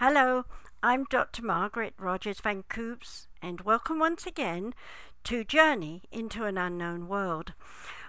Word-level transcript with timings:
Hello, 0.00 0.44
I'm 0.80 1.06
Dr. 1.10 1.44
Margaret 1.44 1.92
Rogers 1.98 2.38
Van 2.38 2.62
Coops, 2.68 3.26
and 3.42 3.62
welcome 3.62 3.98
once 3.98 4.26
again 4.26 4.72
to 5.24 5.42
Journey 5.42 6.04
into 6.12 6.44
an 6.44 6.56
Unknown 6.56 7.08
World. 7.08 7.52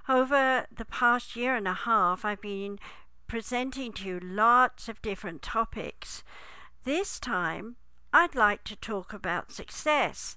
Over 0.08 0.68
the 0.72 0.86
past 0.86 1.36
year 1.36 1.56
and 1.56 1.68
a 1.68 1.74
half, 1.74 2.24
I've 2.24 2.42
been 2.42 2.78
presenting 3.26 3.92
to 3.94 4.06
you 4.06 4.20
lots 4.20 4.88
of 4.88 5.02
different 5.02 5.42
topics. 5.42 6.24
This 6.84 7.20
time, 7.20 7.78
I'd 8.12 8.34
like 8.34 8.64
to 8.66 8.76
talk 8.76 9.14
about 9.14 9.52
success. 9.52 10.36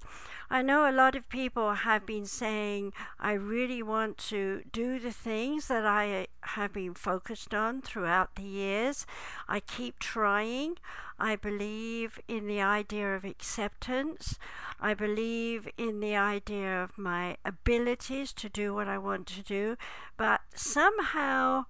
I 0.50 0.60
know 0.60 0.88
a 0.88 0.92
lot 0.92 1.16
of 1.16 1.30
people 1.30 1.72
have 1.72 2.04
been 2.04 2.26
saying, 2.26 2.92
I 3.18 3.32
really 3.32 3.82
want 3.82 4.18
to 4.28 4.62
do 4.70 4.98
the 4.98 5.10
things 5.10 5.68
that 5.68 5.86
I 5.86 6.22
uh, 6.22 6.26
have 6.48 6.74
been 6.74 6.92
focused 6.92 7.54
on 7.54 7.80
throughout 7.80 8.34
the 8.34 8.42
years. 8.42 9.06
I 9.48 9.60
keep 9.60 9.98
trying. 9.98 10.76
I 11.18 11.36
believe 11.36 12.20
in 12.28 12.46
the 12.46 12.60
idea 12.60 13.16
of 13.16 13.24
acceptance. 13.24 14.38
I 14.78 14.92
believe 14.92 15.66
in 15.78 16.00
the 16.00 16.16
idea 16.16 16.82
of 16.84 16.98
my 16.98 17.38
abilities 17.42 18.34
to 18.34 18.50
do 18.50 18.74
what 18.74 18.88
I 18.88 18.98
want 18.98 19.26
to 19.28 19.42
do. 19.42 19.78
But 20.18 20.42
somehow, 20.54 21.64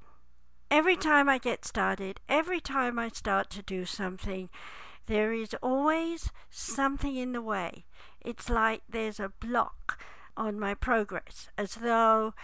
every 0.72 0.96
time 0.96 1.28
I 1.28 1.38
get 1.38 1.64
started, 1.64 2.18
every 2.28 2.60
time 2.60 2.98
I 2.98 3.10
start 3.10 3.48
to 3.50 3.62
do 3.62 3.84
something, 3.84 4.50
there 5.06 5.32
is 5.32 5.54
always 5.62 6.30
something 6.50 7.16
in 7.16 7.32
the 7.32 7.42
way. 7.42 7.84
It's 8.20 8.48
like 8.48 8.82
there's 8.88 9.20
a 9.20 9.32
block 9.40 10.00
on 10.36 10.58
my 10.58 10.74
progress, 10.74 11.48
as 11.58 11.74
though 11.76 12.34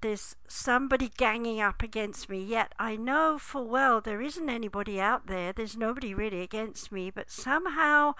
there's 0.00 0.36
somebody 0.46 1.10
ganging 1.16 1.60
up 1.60 1.82
against 1.82 2.28
me. 2.28 2.42
Yet 2.42 2.72
I 2.78 2.96
know 2.96 3.38
full 3.38 3.66
well 3.66 4.00
there 4.00 4.22
isn't 4.22 4.48
anybody 4.48 5.00
out 5.00 5.26
there, 5.26 5.52
there's 5.52 5.76
nobody 5.76 6.14
really 6.14 6.40
against 6.40 6.92
me, 6.92 7.10
but 7.10 7.30
somehow 7.30 8.14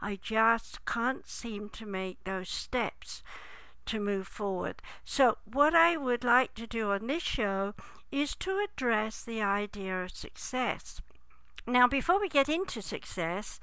I 0.00 0.18
just 0.20 0.84
can't 0.84 1.26
seem 1.26 1.68
to 1.70 1.86
make 1.86 2.22
those 2.24 2.48
steps 2.48 3.22
to 3.86 4.00
move 4.00 4.26
forward. 4.26 4.80
So, 5.04 5.38
what 5.44 5.74
I 5.74 5.96
would 5.96 6.24
like 6.24 6.54
to 6.54 6.66
do 6.66 6.90
on 6.90 7.06
this 7.06 7.22
show 7.22 7.74
is 8.10 8.34
to 8.36 8.64
address 8.64 9.22
the 9.22 9.42
idea 9.42 10.02
of 10.02 10.12
success. 10.12 11.00
Now, 11.66 11.88
before 11.88 12.20
we 12.20 12.28
get 12.28 12.50
into 12.50 12.82
success, 12.82 13.58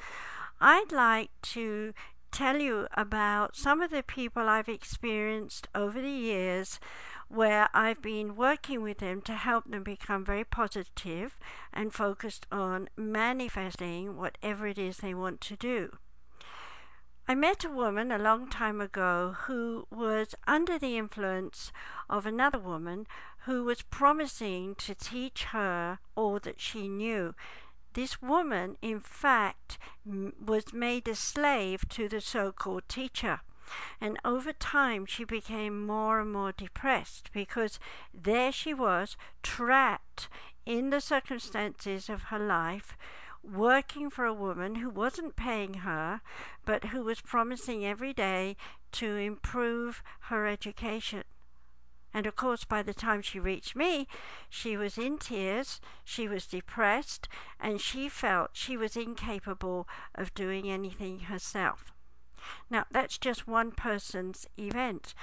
I'd 0.60 0.92
like 0.92 1.30
to 1.54 1.94
tell 2.32 2.60
you 2.60 2.88
about 2.96 3.56
some 3.56 3.80
of 3.80 3.92
the 3.92 4.02
people 4.02 4.50
I've 4.50 4.70
experienced 4.70 5.68
over 5.76 6.02
the 6.02 6.10
years 6.10 6.80
where 7.28 7.70
I've 7.76 8.02
been 8.02 8.36
working 8.36 8.82
with 8.82 8.98
them 8.98 9.22
to 9.22 9.34
help 9.34 9.70
them 9.70 9.84
become 9.84 10.26
very 10.26 10.44
positive 10.44 11.38
and 11.72 11.94
focused 11.94 12.48
on 12.52 12.90
manifesting 12.98 14.18
whatever 14.18 14.66
it 14.66 14.80
is 14.80 14.98
they 14.98 15.14
want 15.14 15.40
to 15.42 15.56
do. 15.56 15.92
I 17.28 17.36
met 17.36 17.64
a 17.64 17.70
woman 17.70 18.12
a 18.12 18.18
long 18.18 18.50
time 18.50 18.82
ago 18.82 19.36
who 19.44 19.86
was 19.92 20.34
under 20.48 20.80
the 20.80 20.98
influence 20.98 21.72
of 22.10 22.26
another 22.26 22.60
woman 22.60 23.06
who 23.46 23.64
was 23.64 23.84
promising 23.84 24.76
to 24.76 24.96
teach 24.96 25.46
her 25.46 26.00
all 26.16 26.40
that 26.40 26.60
she 26.60 26.88
knew. 26.88 27.36
This 27.94 28.22
woman, 28.22 28.78
in 28.82 29.00
fact, 29.00 29.78
was 30.06 30.74
made 30.74 31.08
a 31.08 31.16
slave 31.16 31.88
to 31.90 32.08
the 32.08 32.22
so 32.22 32.52
called 32.52 32.88
teacher. 32.88 33.42
And 34.00 34.18
over 34.26 34.54
time, 34.54 35.06
she 35.06 35.24
became 35.24 35.86
more 35.86 36.20
and 36.20 36.32
more 36.32 36.52
depressed 36.52 37.32
because 37.34 37.80
there 38.14 38.52
she 38.52 38.74
was, 38.74 39.18
trapped 39.44 40.30
in 40.66 40.90
the 40.90 41.02
circumstances 41.02 42.10
of 42.10 42.24
her 42.24 42.40
life, 42.40 42.98
working 43.44 44.10
for 44.10 44.26
a 44.26 44.34
woman 44.34 44.76
who 44.76 44.90
wasn't 44.90 45.36
paying 45.36 45.76
her, 45.76 46.22
but 46.66 46.86
who 46.86 47.04
was 47.04 47.22
promising 47.22 47.86
every 47.86 48.14
day 48.14 48.56
to 48.92 49.16
improve 49.16 50.04
her 50.22 50.46
education. 50.46 51.24
And 52.14 52.26
of 52.26 52.36
course, 52.36 52.66
by 52.66 52.84
the 52.84 52.94
time 52.94 53.22
she 53.22 53.40
reached 53.40 53.76
me, 53.76 54.08
she 54.50 54.76
was 54.76 54.98
in 54.98 55.18
tears, 55.18 55.80
she 56.04 56.28
was 56.28 56.46
depressed, 56.46 57.28
and 57.60 57.80
she 57.80 58.10
felt 58.10 58.52
she 58.54 58.76
was 58.76 58.98
incapable 58.98 59.88
of 60.16 60.34
doing 60.34 60.70
anything 60.70 61.22
herself. 61.22 61.94
Now, 62.70 62.86
that's 62.92 63.18
just 63.18 63.48
one 63.48 63.72
person's 63.72 64.48
event. 64.58 65.14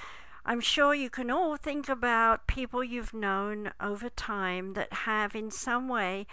I'm 0.47 0.60
sure 0.60 0.94
you 0.94 1.10
can 1.10 1.31
all 1.31 1.56
think 1.56 1.88
about 1.88 2.47
people 2.47 2.82
you've 2.82 3.12
known 3.12 3.72
over 3.81 4.09
time 4.09 4.72
that 4.75 4.93
have, 5.05 5.34
in 5.37 5.50
some 5.50 5.88
way, 5.88 6.26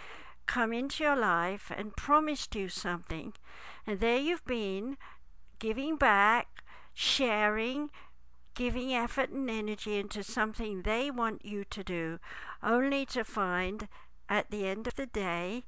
come 0.46 0.72
into 0.72 1.04
your 1.04 1.16
life 1.16 1.70
and 1.76 1.96
promised 1.96 2.54
you 2.54 2.68
something, 2.68 3.34
and 3.86 4.00
there 4.00 4.18
you've 4.18 4.44
been 4.46 4.96
giving 5.58 5.96
back, 5.96 6.62
sharing, 6.94 7.90
giving 8.56 8.92
effort 8.92 9.30
and 9.30 9.48
energy 9.48 9.98
into 9.98 10.24
something 10.24 10.82
they 10.82 11.10
want 11.10 11.44
you 11.44 11.62
to 11.64 11.84
do, 11.84 12.18
only 12.62 13.04
to 13.06 13.22
find 13.22 13.86
at 14.28 14.50
the 14.50 14.66
end 14.66 14.88
of 14.88 14.96
the 14.96 15.06
day, 15.06 15.62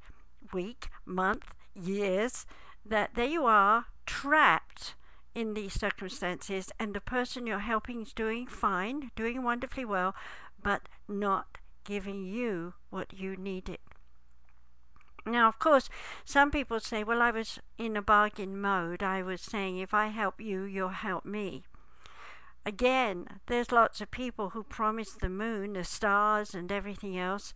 week, 0.53 0.89
month, 1.05 1.55
years, 1.75 2.47
that 2.85 3.15
there 3.15 3.27
you 3.27 3.45
are, 3.45 3.87
trapped 4.07 4.95
in 5.35 5.55
these 5.55 5.75
circumstances, 5.75 6.73
and 6.81 6.95
the 6.95 7.01
person 7.01 7.47
you're 7.47 7.59
helping 7.59 8.03
is 8.03 8.13
doing 8.13 8.47
fine, 8.47 9.11
doing 9.15 9.43
wonderfully 9.43 9.85
well, 9.85 10.15
but 10.61 10.89
not 11.07 11.59
giving 11.85 12.25
you 12.25 12.75
what 12.91 13.13
you 13.13 13.37
needed. 13.37 13.79
Now, 15.27 15.47
of 15.47 15.59
course, 15.59 15.91
some 16.25 16.51
people 16.51 16.81
say, 16.81 17.05
well, 17.05 17.21
I 17.21 17.31
was 17.31 17.59
in 17.77 17.99
a 17.99 18.03
bargain 18.03 18.59
mode. 18.59 19.03
I 19.03 19.23
was 19.23 19.43
saying, 19.43 19.77
if 19.77 19.93
I 19.93 20.07
help 20.07 20.41
you, 20.41 20.63
you'll 20.63 20.89
help 20.89 21.27
me. 21.27 21.65
Again, 22.69 23.41
there's 23.47 23.73
lots 23.73 24.03
of 24.03 24.11
people 24.11 24.51
who 24.51 24.63
promise 24.63 25.13
the 25.13 25.31
moon, 25.31 25.73
the 25.73 25.85
stars, 25.85 26.55
and 26.55 26.71
everything 26.71 27.17
else, 27.17 27.55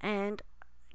and 0.00 0.40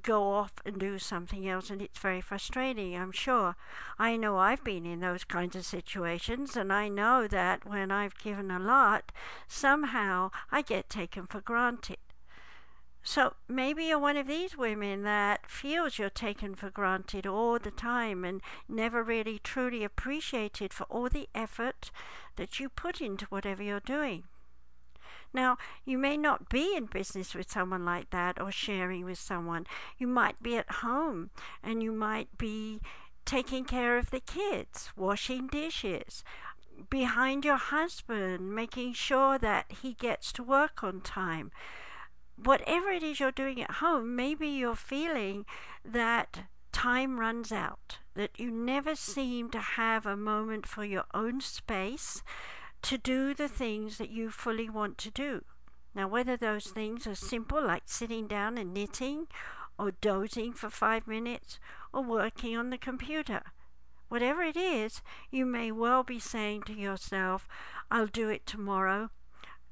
go 0.04 0.32
off 0.32 0.54
and 0.66 0.80
do 0.80 0.98
something 0.98 1.46
else, 1.50 1.70
and 1.70 1.82
it's 1.82 2.00
very 2.00 2.22
frustrating, 2.22 2.96
I'm 2.96 3.12
sure. 3.12 3.58
I 4.00 4.16
know 4.16 4.38
I've 4.38 4.64
been 4.64 4.86
in 4.86 5.02
those 5.02 5.26
kinds 5.26 5.54
of 5.58 5.66
situations, 5.66 6.56
and 6.56 6.72
I 6.72 6.88
know 6.88 7.28
that 7.28 7.66
when 7.66 7.92
I've 7.92 8.18
given 8.18 8.52
a 8.52 8.58
lot, 8.58 9.12
somehow 9.50 10.32
I 10.50 10.62
get 10.62 10.90
taken 10.90 11.26
for 11.26 11.42
granted. 11.42 11.98
So 13.08 13.36
maybe 13.48 13.86
you're 13.86 14.00
one 14.00 14.18
of 14.18 14.28
these 14.28 14.58
women 14.58 15.04
that 15.04 15.50
feels 15.50 15.98
you're 15.98 16.10
taken 16.10 16.56
for 16.56 16.70
granted 16.70 17.26
all 17.26 17.58
the 17.58 17.72
time 17.72 18.26
and 18.26 18.42
never 18.68 19.02
really 19.02 19.40
truly 19.40 19.86
appreciated 19.86 20.74
for 20.74 20.84
all 20.90 21.08
the 21.08 21.30
effort 21.34 21.90
that 22.36 22.60
you 22.60 22.68
put 22.68 23.00
into 23.00 23.26
whatever 23.28 23.64
you're 23.64 23.80
doing. 23.80 24.26
Now, 25.32 25.58
you 25.86 25.98
may 25.98 26.18
not 26.18 26.50
be 26.50 26.76
in 26.76 26.88
business 26.88 27.34
with 27.34 27.50
someone 27.50 27.86
like 27.86 28.10
that 28.10 28.42
or 28.42 28.52
sharing 28.52 29.06
with 29.06 29.20
someone. 29.20 29.68
You 29.98 30.08
might 30.08 30.44
be 30.44 30.58
at 30.58 30.70
home 30.70 31.30
and 31.64 31.82
you 31.82 31.94
might 31.94 32.38
be 32.38 32.82
taking 33.24 33.64
care 33.64 33.98
of 33.98 34.12
the 34.12 34.20
kids, 34.20 34.92
washing 34.98 35.48
dishes, 35.48 36.26
behind 36.90 37.46
your 37.46 37.56
husband, 37.56 38.54
making 38.54 38.94
sure 38.94 39.38
that 39.38 39.72
he 39.82 39.94
gets 39.94 40.34
to 40.34 40.44
work 40.44 40.84
on 40.84 41.00
time 41.00 41.52
whatever 42.44 42.90
it 42.90 43.04
is 43.04 43.20
you're 43.20 43.32
doing 43.32 43.62
at 43.62 43.72
home, 43.72 44.16
maybe 44.16 44.48
you're 44.48 44.76
feeling 44.76 45.46
that 45.84 46.44
time 46.72 47.20
runs 47.20 47.52
out, 47.52 47.98
that 48.14 48.40
you 48.40 48.52
never 48.52 48.96
seem 48.96 49.50
to 49.50 49.60
have 49.60 50.06
a 50.06 50.16
moment 50.16 50.68
for 50.68 50.86
your 50.86 51.06
own 51.14 51.42
space 51.42 52.22
to 52.84 52.98
do 52.98 53.34
the 53.34 53.48
things 53.48 53.98
that 53.98 54.10
you 54.10 54.30
fully 54.30 54.70
want 54.70 54.98
to 55.00 55.10
do. 55.10 55.44
Now, 55.96 56.08
whether 56.08 56.38
those 56.38 56.68
things 56.68 57.08
are 57.08 57.16
simple, 57.16 57.66
like 57.66 57.84
sitting 57.88 58.28
down 58.28 58.58
and 58.58 58.74
knitting, 58.74 59.28
or 59.80 59.92
dozing 59.92 60.54
for 60.54 60.70
five 60.70 61.08
minutes, 61.08 61.60
or 61.92 62.04
working 62.04 62.56
on 62.56 62.70
the 62.70 62.78
computer, 62.78 63.42
whatever 64.08 64.44
it 64.44 64.56
is, 64.56 65.02
you 65.32 65.46
may 65.46 65.72
well 65.72 66.04
be 66.04 66.20
saying 66.20 66.64
to 66.64 66.74
yourself, 66.74 67.48
I'll 67.90 68.08
do 68.08 68.30
it 68.30 68.46
tomorrow, 68.46 69.10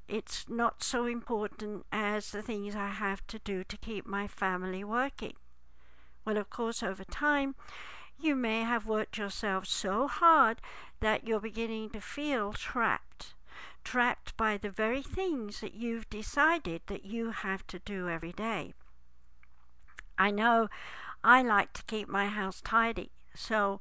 it's 0.08 0.48
not 0.48 0.82
so 0.82 1.06
important 1.06 1.86
as 1.90 2.30
the 2.30 2.42
things 2.42 2.74
I 2.74 2.88
have 2.88 3.26
to 3.28 3.38
do 3.38 3.64
to 3.64 3.76
keep 3.76 4.06
my 4.06 4.26
family 4.26 4.84
working. 4.84 5.34
Well, 6.24 6.36
of 6.36 6.50
course, 6.50 6.82
over 6.82 7.04
time, 7.04 7.54
you 8.18 8.34
may 8.34 8.62
have 8.62 8.86
worked 8.86 9.18
yourself 9.18 9.66
so 9.66 10.08
hard 10.08 10.60
that 11.00 11.26
you're 11.26 11.40
beginning 11.40 11.90
to 11.90 12.00
feel 12.00 12.52
trapped. 12.52 13.34
Trapped 13.84 14.36
by 14.36 14.56
the 14.56 14.70
very 14.70 15.02
things 15.02 15.60
that 15.60 15.74
you've 15.74 16.10
decided 16.10 16.82
that 16.86 17.04
you 17.04 17.30
have 17.30 17.66
to 17.68 17.78
do 17.78 18.08
every 18.08 18.32
day. 18.32 18.74
I 20.18 20.30
know 20.30 20.68
I 21.22 21.42
like 21.42 21.72
to 21.74 21.84
keep 21.84 22.08
my 22.08 22.26
house 22.26 22.60
tidy, 22.60 23.10
so 23.34 23.80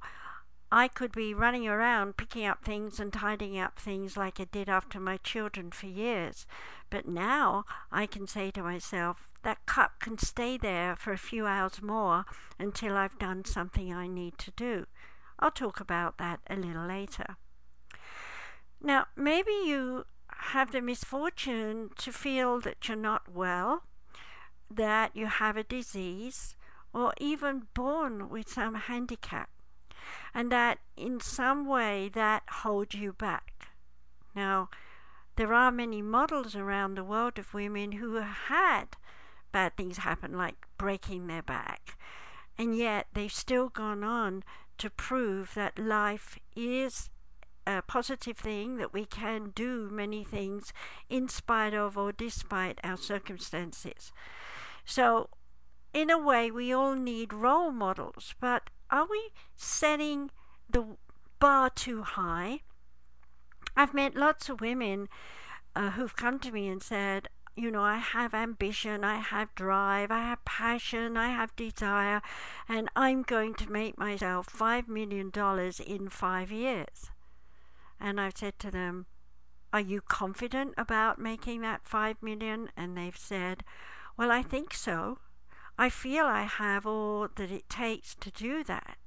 I 0.72 0.88
could 0.88 1.12
be 1.12 1.34
running 1.34 1.68
around 1.68 2.18
picking 2.18 2.46
up 2.46 2.64
things 2.64 3.00
and 3.00 3.14
tidying 3.14 3.58
up 3.60 3.80
things 3.80 4.18
like 4.18 4.40
I 4.40 4.46
did 4.46 4.68
after 4.68 5.00
my 5.00 5.18
children 5.18 5.72
for 5.72 5.86
years. 5.86 6.46
But 6.90 7.08
now 7.08 7.66
I 7.92 8.06
can 8.06 8.28
say 8.28 8.52
to 8.52 8.64
myself, 8.64 9.28
that 9.44 9.66
cup 9.68 10.00
can 10.00 10.18
stay 10.18 10.58
there 10.58 10.96
for 10.96 11.14
a 11.14 11.18
few 11.18 11.46
hours 11.46 11.82
more 11.82 12.26
until 12.58 12.98
I've 12.98 13.20
done 13.20 13.46
something 13.46 13.94
I 13.94 14.08
need 14.08 14.38
to 14.40 14.52
do. 14.52 14.88
I'll 15.40 15.52
talk 15.52 15.80
about 15.80 16.18
that 16.18 16.40
a 16.50 16.56
little 16.56 16.88
later. 16.88 17.38
Now, 18.82 19.06
maybe 19.16 19.52
you 19.52 20.06
have 20.38 20.72
the 20.72 20.82
misfortune 20.82 21.92
to 21.98 22.12
feel 22.12 22.60
that 22.62 22.88
you're 22.88 22.98
not 22.98 23.32
well, 23.32 23.84
that 24.70 25.16
you 25.16 25.28
have 25.28 25.58
a 25.58 25.64
disease, 25.64 26.56
or 26.94 27.14
even 27.20 27.68
born 27.74 28.30
with 28.30 28.50
some 28.50 28.76
handicap, 28.76 29.50
and 30.34 30.52
that 30.52 30.80
in 30.96 31.20
some 31.20 31.66
way 31.66 32.10
that 32.14 32.44
holds 32.50 32.96
you 32.96 33.14
back. 33.14 33.70
Now, 34.36 34.70
there 35.36 35.54
are 35.54 35.72
many 35.72 36.02
models 36.02 36.56
around 36.56 36.96
the 36.96 37.04
world 37.04 37.38
of 37.40 37.54
women 37.54 37.94
who 37.94 38.16
had 38.16 38.98
bad 39.52 39.76
things 39.76 39.98
happen, 40.00 40.38
like 40.38 40.56
breaking 40.78 41.28
their 41.28 41.42
back, 41.42 41.98
and 42.58 42.76
yet 42.76 43.08
they've 43.14 43.32
still 43.32 43.70
gone 43.70 44.04
on 44.04 44.44
to 44.78 44.90
prove 44.90 45.54
that 45.56 45.80
life 45.80 46.38
is 46.56 47.10
a 47.68 47.82
positive 47.82 48.38
thing, 48.38 48.78
that 48.78 48.94
we 48.94 49.06
can 49.06 49.52
do 49.56 49.90
many 49.92 50.24
things 50.24 50.72
in 51.10 51.28
spite 51.28 51.74
of 51.74 51.98
or 51.98 52.12
despite 52.12 52.80
our 52.84 52.98
circumstances. 52.98 54.12
So, 54.86 55.30
in 55.94 56.10
a 56.10 56.20
way, 56.20 56.52
we 56.52 56.74
all 56.74 56.96
need 56.96 57.34
role 57.34 57.72
models, 57.72 58.36
but 58.40 58.70
are 58.90 59.08
we 59.10 59.30
setting 59.56 60.32
the 60.70 60.98
bar 61.40 61.70
too 61.70 62.04
high? 62.04 62.60
I've 63.76 63.94
met 63.94 64.16
lots 64.16 64.50
of 64.50 64.62
women 64.62 65.10
uh, 65.76 65.92
who've 65.92 66.16
come 66.16 66.40
to 66.40 66.52
me 66.52 66.68
and 66.68 66.82
said, 66.82 67.30
you 67.56 67.72
know, 67.72 67.82
I 67.82 67.98
have 67.98 68.34
ambition, 68.34 69.04
I 69.04 69.18
have 69.18 69.56
drive, 69.56 70.12
I 70.12 70.24
have 70.24 70.44
passion, 70.44 71.16
I 71.16 71.30
have 71.30 71.56
desire, 71.56 72.22
and 72.68 72.90
I'm 72.96 73.24
going 73.24 73.54
to 73.56 73.72
make 73.72 73.98
myself 73.98 74.48
$5 74.48 74.90
million 74.90 75.32
in 75.88 76.10
five 76.10 76.52
years. 76.52 77.12
And 78.00 78.20
I've 78.20 78.38
said 78.38 78.60
to 78.60 78.72
them, 78.72 79.06
Are 79.72 79.80
you 79.80 80.02
confident 80.02 80.74
about 80.78 81.18
making 81.18 81.62
that 81.62 81.86
$5 81.86 82.16
million? 82.22 82.70
And 82.76 82.98
they've 82.98 83.18
said, 83.18 83.64
Well, 84.18 84.32
I 84.32 84.42
think 84.42 84.74
so. 84.74 85.20
I 85.78 85.90
feel 85.90 86.26
I 86.26 86.44
have 86.44 86.86
all 86.86 87.28
that 87.36 87.52
it 87.52 87.70
takes 87.70 88.16
to 88.16 88.32
do 88.32 88.64
that. 88.64 88.98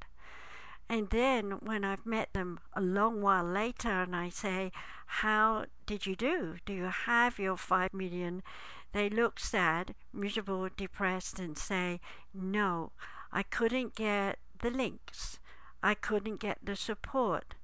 And 0.91 1.11
then 1.11 1.53
when 1.61 1.85
I've 1.85 2.07
met 2.07 2.33
them 2.33 2.61
a 2.75 2.81
long 2.81 3.23
while 3.23 3.45
later 3.45 3.91
and 3.91 4.15
I 4.15 4.29
say, 4.29 4.73
How 5.07 5.67
did 5.87 6.07
you 6.07 6.15
do? 6.15 6.57
Do 6.67 6.73
you 6.73 6.85
have 6.85 7.39
your 7.39 7.57
five 7.57 7.93
million? 7.95 8.43
They 8.93 9.11
look 9.11 9.39
sad, 9.39 9.95
miserable, 10.13 10.69
depressed, 10.75 11.39
and 11.39 11.57
say, 11.57 12.01
No, 12.35 12.93
I 13.33 13.43
couldn't 13.43 13.95
get 13.95 14.39
the 14.61 14.71
links. 14.71 15.39
I 15.83 15.95
couldn't 15.95 16.41
get 16.41 16.59
the 16.63 16.77
support. 16.77 17.55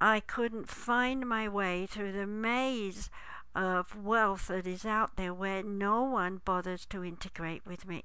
I 0.00 0.20
couldn't 0.20 0.68
find 0.68 1.28
my 1.28 1.48
way 1.48 1.86
through 1.86 2.12
the 2.12 2.26
maze 2.26 3.10
of 3.54 3.96
wealth 3.96 4.48
that 4.48 4.66
is 4.66 4.84
out 4.84 5.16
there 5.16 5.34
where 5.34 5.62
no 5.62 6.02
one 6.02 6.40
bothers 6.44 6.86
to 6.86 7.04
integrate 7.04 7.66
with 7.66 7.86
me. 7.86 8.04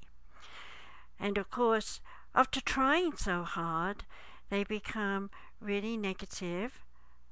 And 1.19 1.37
of 1.37 1.49
course, 1.49 1.99
after 2.35 2.61
trying 2.61 3.15
so 3.17 3.43
hard, 3.43 4.05
they 4.49 4.63
become 4.63 5.29
really 5.59 5.97
negative, 5.97 6.83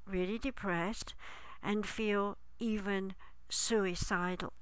really 0.05 0.37
depressed, 0.37 1.13
and 1.61 1.85
feel 1.85 2.37
even 2.59 3.13
suicidal. 3.49 4.53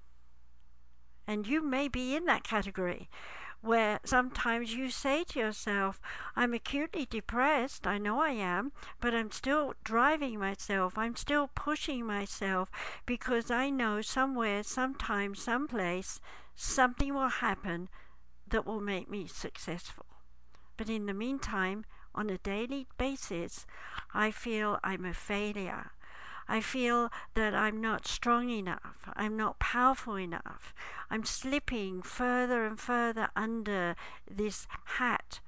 And 1.25 1.47
you 1.47 1.63
may 1.63 1.87
be 1.87 2.15
in 2.15 2.25
that 2.25 2.43
category 2.43 3.09
where 3.61 4.01
sometimes 4.03 4.73
you 4.73 4.89
say 4.89 5.23
to 5.23 5.39
yourself, 5.39 6.01
I'm 6.35 6.53
acutely 6.53 7.05
depressed, 7.05 7.87
I 7.87 7.97
know 7.97 8.19
I 8.19 8.31
am, 8.31 8.73
but 8.99 9.15
I'm 9.15 9.31
still 9.31 9.73
driving 9.85 10.37
myself, 10.37 10.97
I'm 10.97 11.15
still 11.15 11.49
pushing 11.55 12.05
myself 12.05 12.69
because 13.05 13.49
I 13.49 13.69
know 13.69 14.01
somewhere, 14.01 14.63
sometime, 14.63 15.33
someplace, 15.33 16.19
something 16.57 17.13
will 17.13 17.29
happen 17.29 17.87
that 18.53 18.67
will 18.67 18.79
make 18.79 19.09
me 19.09 19.25
successful. 19.25 20.05
But 20.77 20.87
in 20.87 21.07
the 21.07 21.13
meantime, 21.13 21.85
on 22.13 22.29
a 22.29 22.37
daily 22.37 22.85
basis, 22.99 23.65
I 24.13 24.29
feel 24.29 24.79
I'm 24.83 25.05
a 25.05 25.13
failure. 25.13 25.93
I 26.47 26.61
feel 26.61 27.09
that 27.33 27.55
I'm 27.55 27.81
not 27.81 28.07
strong 28.07 28.51
enough. 28.51 29.09
I'm 29.15 29.35
not 29.35 29.57
powerful 29.57 30.19
enough. 30.19 30.71
I'm 31.09 31.25
slipping 31.25 32.03
further 32.03 32.63
and 32.63 32.79
further 32.79 33.29
under 33.35 33.95
this 34.29 34.67
hat 34.99 35.39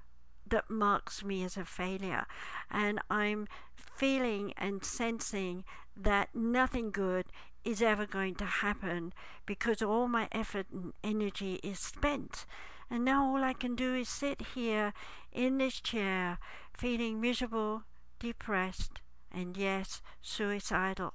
that 0.48 0.72
marks 0.72 1.24
me 1.24 1.44
as 1.44 1.58
a 1.58 1.66
failure. 1.66 2.26
And 2.72 3.00
I'm 3.08 3.48
feeling 3.76 4.52
and 4.58 4.84
sensing 4.84 5.64
that 5.96 6.34
nothing 6.34 6.90
good 6.90 7.26
is 7.64 7.84
ever 7.84 8.08
going 8.08 8.34
to 8.36 8.46
happen 8.46 9.14
because 9.46 9.84
all 9.84 10.08
my 10.08 10.28
effort 10.32 10.66
and 10.72 10.94
energy 11.04 11.60
is 11.62 11.78
spent. 11.78 12.48
And 12.90 13.04
now 13.04 13.26
all 13.26 13.44
I 13.44 13.54
can 13.54 13.76
do 13.76 13.96
is 13.96 14.10
sit 14.10 14.42
here 14.54 14.94
in 15.32 15.58
this 15.58 15.82
chair, 15.82 16.38
feeling 16.74 17.20
miserable, 17.20 17.84
depressed, 18.20 19.02
and 19.32 19.58
yes, 19.58 20.02
suicidal. 20.22 21.14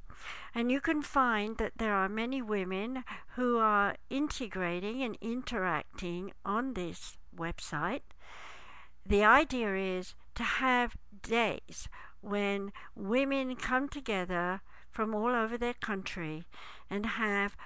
and 0.53 0.71
you 0.71 0.81
can 0.81 1.01
find 1.01 1.57
that 1.57 1.77
there 1.77 1.93
are 1.93 2.09
many 2.09 2.41
women 2.41 3.03
who 3.35 3.57
are 3.57 3.95
integrating 4.09 5.01
and 5.01 5.17
interacting 5.21 6.33
on 6.43 6.73
this 6.73 7.17
website. 7.35 8.01
The 9.05 9.23
idea 9.23 9.75
is 9.75 10.15
to 10.35 10.43
have 10.43 10.95
days 11.21 11.87
when 12.21 12.71
women 12.95 13.55
come 13.55 13.89
together 13.89 14.61
from 14.91 15.13
all 15.13 15.35
over 15.35 15.57
their 15.57 15.73
country 15.73 16.43
and 16.93 17.07
have 17.07 17.57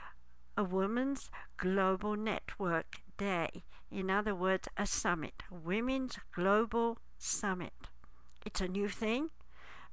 a 0.56 0.64
Women's 0.64 1.30
Global 1.58 2.16
Network 2.16 3.02
Day. 3.18 3.66
In 3.92 4.10
other 4.10 4.34
words, 4.34 4.70
a 4.78 4.88
summit, 4.88 5.44
Women's 5.52 6.18
Global 6.34 6.98
Summit. 7.18 7.74
It's 8.46 8.62
a 8.62 8.70
new 8.70 8.88
thing, 8.88 9.32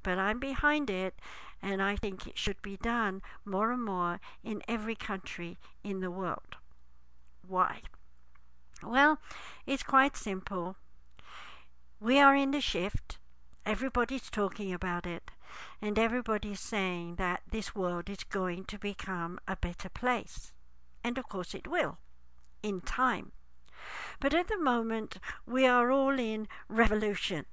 but 0.04 0.18
I'm 0.20 0.38
behind 0.38 0.88
it, 0.88 1.16
and 1.60 1.82
I 1.82 1.96
think 1.96 2.28
it 2.28 2.38
should 2.38 2.62
be 2.62 2.76
done 2.76 3.22
more 3.44 3.72
and 3.72 3.84
more 3.84 4.20
in 4.44 4.62
every 4.68 4.94
country 4.94 5.58
in 5.82 5.98
the 5.98 6.12
world. 6.12 6.54
Why? 7.44 7.80
Well, 8.84 9.18
it's 9.66 9.82
quite 9.82 10.16
simple. 10.16 10.76
We 11.98 12.20
are 12.20 12.36
in 12.36 12.52
the 12.52 12.60
shift. 12.60 13.18
Everybody's 13.66 14.28
talking 14.28 14.72
about 14.72 15.06
it 15.06 15.30
and 15.80 15.98
everybody's 15.98 16.60
saying 16.60 17.16
that 17.16 17.42
this 17.50 17.74
world 17.74 18.10
is 18.10 18.24
going 18.24 18.64
to 18.66 18.78
become 18.78 19.40
a 19.48 19.56
better 19.56 19.88
place. 19.88 20.52
And 21.02 21.16
of 21.16 21.28
course 21.28 21.54
it 21.54 21.66
will, 21.66 21.98
in 22.62 22.80
time. 22.80 23.32
But 24.20 24.34
at 24.34 24.48
the 24.48 24.58
moment, 24.58 25.18
we 25.46 25.66
are 25.66 25.90
all 25.90 26.18
in 26.18 26.48
revolution. 26.68 27.46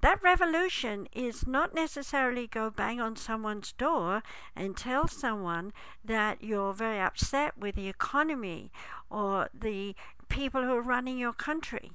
That 0.00 0.22
revolution 0.22 1.08
is 1.12 1.46
not 1.46 1.74
necessarily 1.74 2.46
go 2.46 2.70
bang 2.70 3.00
on 3.00 3.16
someone's 3.16 3.72
door 3.72 4.22
and 4.56 4.76
tell 4.76 5.08
someone 5.08 5.72
that 6.04 6.42
you're 6.42 6.72
very 6.72 7.00
upset 7.00 7.58
with 7.58 7.74
the 7.74 7.88
economy 7.88 8.72
or 9.10 9.50
the 9.52 9.94
people 10.28 10.62
who 10.62 10.72
are 10.72 10.80
running 10.82 11.18
your 11.18 11.34
country. 11.34 11.92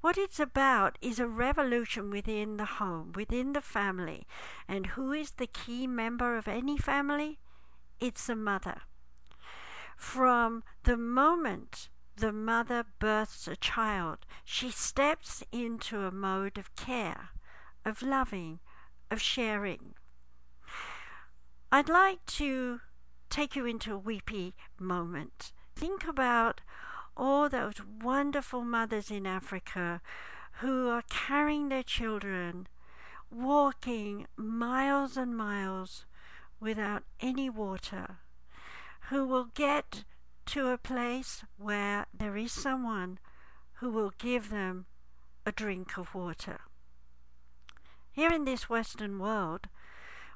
What 0.00 0.16
it's 0.16 0.38
about 0.38 0.96
is 1.02 1.18
a 1.18 1.26
revolution 1.26 2.10
within 2.10 2.56
the 2.56 2.64
home, 2.64 3.12
within 3.14 3.52
the 3.52 3.60
family. 3.60 4.26
And 4.68 4.86
who 4.86 5.12
is 5.12 5.32
the 5.32 5.46
key 5.48 5.86
member 5.86 6.36
of 6.36 6.46
any 6.46 6.78
family? 6.78 7.40
It's 7.98 8.26
the 8.26 8.36
mother. 8.36 8.82
From 9.96 10.62
the 10.84 10.96
moment 10.96 11.88
the 12.16 12.32
mother 12.32 12.84
births 13.00 13.48
a 13.48 13.56
child, 13.56 14.18
she 14.44 14.70
steps 14.70 15.42
into 15.50 16.02
a 16.02 16.12
mode 16.12 16.58
of 16.58 16.74
care, 16.76 17.30
of 17.84 18.02
loving, 18.02 18.60
of 19.10 19.20
sharing. 19.20 19.94
I'd 21.72 21.88
like 21.88 22.24
to 22.26 22.80
take 23.30 23.56
you 23.56 23.66
into 23.66 23.92
a 23.92 23.98
weepy 23.98 24.54
moment. 24.78 25.52
Think 25.74 26.06
about 26.06 26.60
all 27.18 27.48
those 27.48 27.74
wonderful 28.02 28.62
mothers 28.62 29.10
in 29.10 29.26
Africa 29.26 30.00
who 30.60 30.88
are 30.88 31.02
carrying 31.10 31.68
their 31.68 31.82
children, 31.82 32.68
walking 33.30 34.26
miles 34.36 35.16
and 35.16 35.36
miles 35.36 36.06
without 36.60 37.02
any 37.20 37.50
water, 37.50 38.18
who 39.10 39.26
will 39.26 39.48
get 39.54 40.04
to 40.46 40.68
a 40.68 40.78
place 40.78 41.44
where 41.56 42.06
there 42.16 42.36
is 42.36 42.52
someone 42.52 43.18
who 43.74 43.90
will 43.90 44.12
give 44.18 44.50
them 44.50 44.86
a 45.44 45.52
drink 45.52 45.98
of 45.98 46.14
water. 46.14 46.60
Here 48.12 48.30
in 48.30 48.44
this 48.44 48.68
Western 48.68 49.18
world, 49.18 49.68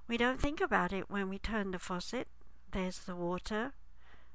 we 0.06 0.16
don't 0.16 0.40
think 0.40 0.60
about 0.60 0.92
it 0.92 1.10
when 1.10 1.28
we 1.28 1.38
turn 1.38 1.70
the 1.70 1.78
faucet. 1.78 2.28
There's 2.70 3.00
the 3.00 3.16
water. 3.16 3.72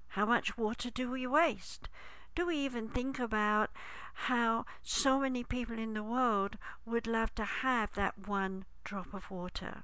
How 0.09 0.25
much 0.25 0.57
water 0.57 0.89
do 0.89 1.11
we 1.11 1.27
waste? 1.27 1.89
Do 2.37 2.45
we 2.45 2.57
even 2.57 2.89
think 2.89 3.17
about 3.17 3.71
how 4.13 4.67
so 4.83 5.19
many 5.19 5.43
people 5.43 5.79
in 5.79 5.95
the 5.95 6.03
world 6.03 6.59
would 6.85 7.07
love 7.07 7.33
to 7.33 7.43
have 7.43 7.93
that 7.93 8.27
one 8.27 8.65
drop 8.83 9.11
of 9.11 9.31
water? 9.31 9.81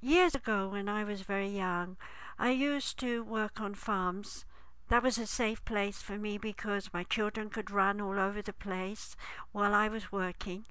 Years 0.00 0.34
ago, 0.34 0.66
when 0.66 0.88
I 0.88 1.04
was 1.04 1.20
very 1.20 1.50
young, 1.50 1.98
I 2.38 2.52
used 2.52 2.98
to 3.00 3.22
work 3.22 3.60
on 3.60 3.74
farms. 3.74 4.46
That 4.88 5.02
was 5.02 5.18
a 5.18 5.26
safe 5.26 5.62
place 5.66 6.00
for 6.00 6.16
me 6.16 6.38
because 6.38 6.94
my 6.94 7.02
children 7.02 7.50
could 7.50 7.70
run 7.70 8.00
all 8.00 8.18
over 8.18 8.40
the 8.40 8.54
place 8.54 9.16
while 9.52 9.74
I 9.74 9.88
was 9.88 10.10
working. 10.10 10.64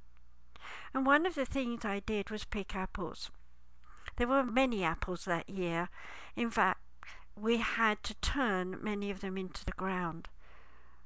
And 0.95 1.05
one 1.05 1.27
of 1.27 1.35
the 1.35 1.45
things 1.45 1.85
I 1.85 1.99
did 1.99 2.31
was 2.31 2.43
pick 2.43 2.75
apples. 2.75 3.29
There 4.15 4.27
were 4.27 4.43
many 4.43 4.83
apples 4.83 5.25
that 5.25 5.47
year. 5.47 5.89
In 6.35 6.49
fact, 6.49 6.79
we 7.35 7.57
had 7.57 8.03
to 8.03 8.13
turn 8.15 8.77
many 8.81 9.09
of 9.09 9.21
them 9.21 9.37
into 9.37 9.65
the 9.65 9.71
ground. 9.71 10.29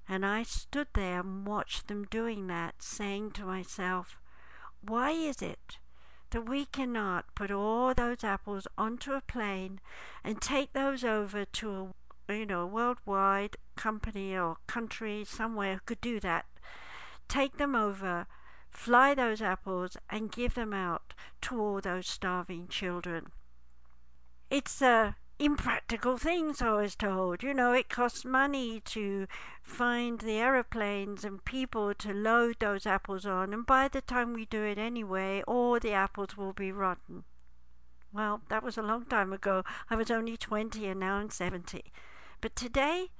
And 0.09 0.25
I 0.25 0.43
stood 0.43 0.87
there 0.93 1.19
and 1.21 1.45
watched 1.45 1.87
them 1.87 2.05
doing 2.05 2.47
that, 2.47 2.81
saying 2.81 3.31
to 3.31 3.45
myself, 3.45 4.17
Why 4.81 5.11
is 5.11 5.41
it 5.41 5.79
that 6.31 6.47
we 6.47 6.65
cannot 6.65 7.33
put 7.35 7.51
all 7.51 7.93
those 7.93 8.23
apples 8.23 8.67
onto 8.77 9.13
a 9.13 9.21
plane 9.21 9.79
and 10.23 10.41
take 10.41 10.73
those 10.73 11.03
over 11.03 11.45
to 11.45 11.93
a 12.29 12.33
you 12.33 12.45
know 12.45 12.61
a 12.61 12.67
worldwide 12.67 13.55
company 13.75 14.35
or 14.35 14.57
country 14.67 15.23
somewhere 15.23 15.75
who 15.75 15.79
could 15.85 16.01
do 16.01 16.19
that 16.19 16.45
take 17.29 17.57
them 17.57 17.75
over 17.75 18.27
fly 18.69 19.13
those 19.13 19.41
apples 19.41 19.95
and 20.09 20.31
give 20.31 20.53
them 20.55 20.73
out 20.73 21.13
to 21.41 21.59
all 21.59 21.79
those 21.79 22.07
starving 22.07 22.67
children 22.67 23.27
it's 24.49 24.81
a 24.81 25.15
impractical 25.39 26.17
things, 26.17 26.61
I 26.61 26.71
was 26.71 26.95
told. 26.95 27.43
You 27.43 27.53
know, 27.53 27.73
it 27.73 27.89
costs 27.89 28.25
money 28.25 28.81
to 28.85 29.27
find 29.61 30.19
the 30.19 30.37
aeroplanes 30.37 31.23
and 31.23 31.43
people 31.43 31.93
to 31.95 32.13
load 32.13 32.55
those 32.59 32.85
apples 32.85 33.25
on, 33.25 33.53
and 33.53 33.65
by 33.65 33.87
the 33.87 34.01
time 34.01 34.33
we 34.33 34.45
do 34.45 34.63
it 34.63 34.77
anyway, 34.77 35.43
all 35.47 35.79
the 35.79 35.91
apples 35.91 36.35
will 36.37 36.53
be 36.53 36.71
rotten. 36.71 37.23
Well, 38.11 38.41
that 38.49 38.63
was 38.63 38.77
a 38.77 38.81
long 38.81 39.05
time 39.05 39.33
ago. 39.33 39.63
I 39.89 39.95
was 39.95 40.09
only 40.09 40.37
20 40.37 40.85
and 40.87 40.99
now 40.99 41.15
I'm 41.15 41.29
70. 41.29 41.91
But 42.41 42.55
today, 42.55 43.11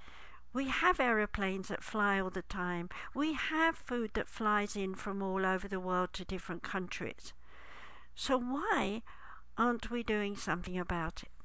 we 0.54 0.70
have 0.70 1.00
aeroplanes 1.00 1.68
that 1.68 1.84
fly 1.84 2.20
all 2.20 2.30
the 2.30 2.42
time. 2.42 2.90
We 3.14 3.34
have 3.34 3.76
food 3.76 4.12
that 4.14 4.30
flies 4.30 4.76
in 4.76 4.96
from 4.96 5.22
all 5.22 5.46
over 5.46 5.68
the 5.68 5.80
world 5.80 6.14
to 6.14 6.26
different 6.26 6.64
countries. 6.64 7.34
So 8.16 8.38
why 8.38 9.04
aren't 9.58 9.92
we 9.92 10.02
doing 10.02 10.36
something 10.36 10.80
about 10.80 11.24
it? 11.24 11.37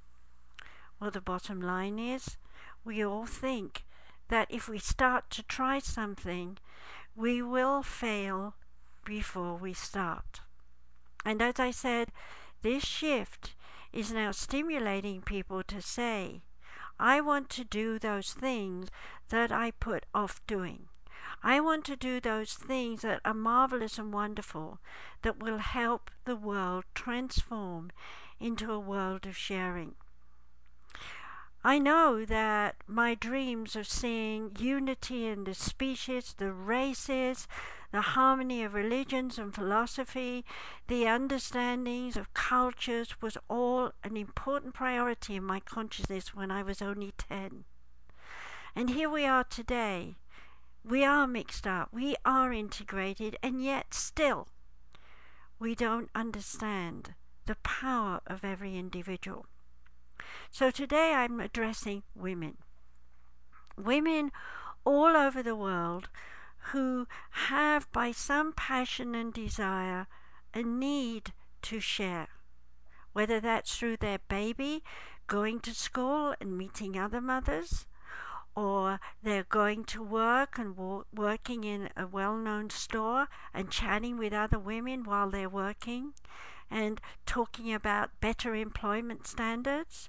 Well, 1.03 1.11
the 1.11 1.21
bottom 1.21 1.61
line 1.61 1.99
is 1.99 2.37
we 2.85 3.05
all 3.05 3.27
think 3.27 3.85
that 4.29 4.47
if 4.49 4.69
we 4.69 4.79
start 4.79 5.31
to 5.31 5.43
try 5.43 5.81
something, 5.81 6.59
we 7.17 7.43
will 7.43 7.83
fail 7.83 8.55
before 9.05 9.57
we 9.57 9.73
start. 9.73 10.43
And 11.25 11.43
as 11.43 11.59
I 11.59 11.73
said, 11.73 12.13
this 12.63 12.85
shift 12.85 13.57
is 13.93 14.13
now 14.13 14.31
stimulating 14.31 15.23
people 15.23 15.65
to 15.65 15.83
say, 15.83 16.43
I 17.01 17.21
want 17.21 17.51
to 17.51 17.65
do 17.65 17.99
those 17.99 18.33
things 18.33 18.89
that 19.31 19.51
I 19.51 19.73
put 19.73 20.07
off 20.15 20.41
doing. 20.47 20.87
I 21.43 21.59
want 21.59 21.85
to 21.87 21.97
do 21.97 22.21
those 22.21 22.55
things 22.55 23.03
that 23.03 23.21
are 23.25 23.35
marvelous 23.35 23.99
and 23.99 24.13
wonderful 24.13 24.79
that 25.23 25.43
will 25.43 25.59
help 25.59 26.13
the 26.27 26.37
world 26.37 26.85
transform 26.95 27.91
into 28.39 28.71
a 28.71 28.79
world 28.79 29.27
of 29.27 29.37
sharing. 29.37 29.97
I 31.65 31.79
know 31.79 32.25
that 32.25 32.75
my 32.89 33.15
dreams 33.15 33.77
of 33.77 33.87
seeing 33.87 34.57
unity 34.59 35.27
in 35.27 35.45
the 35.45 35.55
species, 35.55 36.35
the 36.37 36.53
races, 36.53 37.47
the 37.93 38.01
harmony 38.01 38.65
of 38.65 38.75
religions 38.75 39.39
and 39.39 39.55
philosophy, 39.55 40.45
the 40.89 41.07
understandings 41.07 42.17
of 42.17 42.35
cultures 42.35 43.23
was 43.23 43.39
all 43.49 43.93
an 44.03 44.17
important 44.17 44.75
priority 44.75 45.37
in 45.37 45.45
my 45.45 45.61
consciousness 45.61 46.35
when 46.35 46.51
I 46.51 46.65
was 46.65 46.83
only 46.83 47.13
10. 47.17 47.65
And 48.75 48.91
here 48.91 49.09
we 49.09 49.25
are 49.25 49.45
today. 49.45 50.17
We 50.85 51.05
are 51.05 51.29
mixed 51.29 51.65
up, 51.65 51.91
we 51.93 52.17
are 52.25 52.53
integrated, 52.53 53.37
and 53.41 53.63
yet 53.63 53.95
still 53.95 54.49
we 55.61 55.77
don't 55.77 56.11
understand 56.13 57.15
the 57.47 57.55
power 57.63 58.21
of 58.27 58.45
every 58.45 58.77
individual. 58.77 59.47
So 60.51 60.71
today 60.71 61.15
I'm 61.15 61.41
addressing 61.41 62.03
women. 62.15 62.59
Women 63.77 64.33
all 64.85 65.17
over 65.17 65.43
the 65.43 65.57
world 65.57 66.09
who 66.73 67.07
have, 67.31 67.91
by 67.93 68.13
some 68.13 68.53
passion 68.53 69.15
and 69.15 69.33
desire, 69.33 70.07
a 70.55 70.63
need 70.63 71.33
to 71.63 71.81
share. 71.81 72.29
Whether 73.13 73.41
that's 73.41 73.77
through 73.77 73.99
their 73.99 74.19
baby 74.29 74.83
going 75.27 75.61
to 75.61 75.75
school 75.75 76.35
and 76.41 76.57
meeting 76.57 76.99
other 76.99 77.21
mothers, 77.21 77.87
or 78.55 79.01
they're 79.23 79.45
going 79.45 79.85
to 79.85 80.03
work 80.03 80.59
and 80.59 80.77
wo- 80.77 81.07
working 81.13 81.65
in 81.65 81.89
a 81.97 82.07
well 82.07 82.37
known 82.37 82.71
store 82.71 83.29
and 83.55 83.71
chatting 83.71 84.19
with 84.19 84.33
other 84.33 84.59
women 84.59 85.05
while 85.05 85.31
they're 85.31 85.49
working, 85.49 86.13
and 86.73 87.01
talking 87.27 87.73
about 87.73 88.21
better 88.21 88.55
employment 88.55 89.27
standards, 89.27 90.09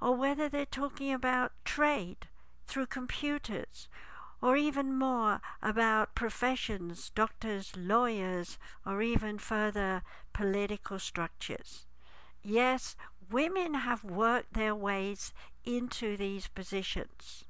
or 0.00 0.14
whether 0.14 0.48
they're 0.48 0.66
talking 0.66 1.12
about 1.12 1.52
trade 1.64 2.26
through 2.66 2.86
computers, 2.86 3.88
or 4.42 4.56
even 4.56 4.98
more 4.98 5.40
about 5.62 6.14
professions, 6.14 7.10
doctors, 7.14 7.72
lawyers, 7.76 8.58
or 8.84 9.02
even 9.02 9.38
further 9.38 10.02
political 10.32 10.98
structures. 10.98 11.86
Yes, 12.42 12.96
women 13.30 13.74
have 13.74 14.02
worked 14.02 14.54
their 14.54 14.74
ways 14.74 15.32
into 15.64 16.16
these 16.16 16.48
positions. 16.48 17.44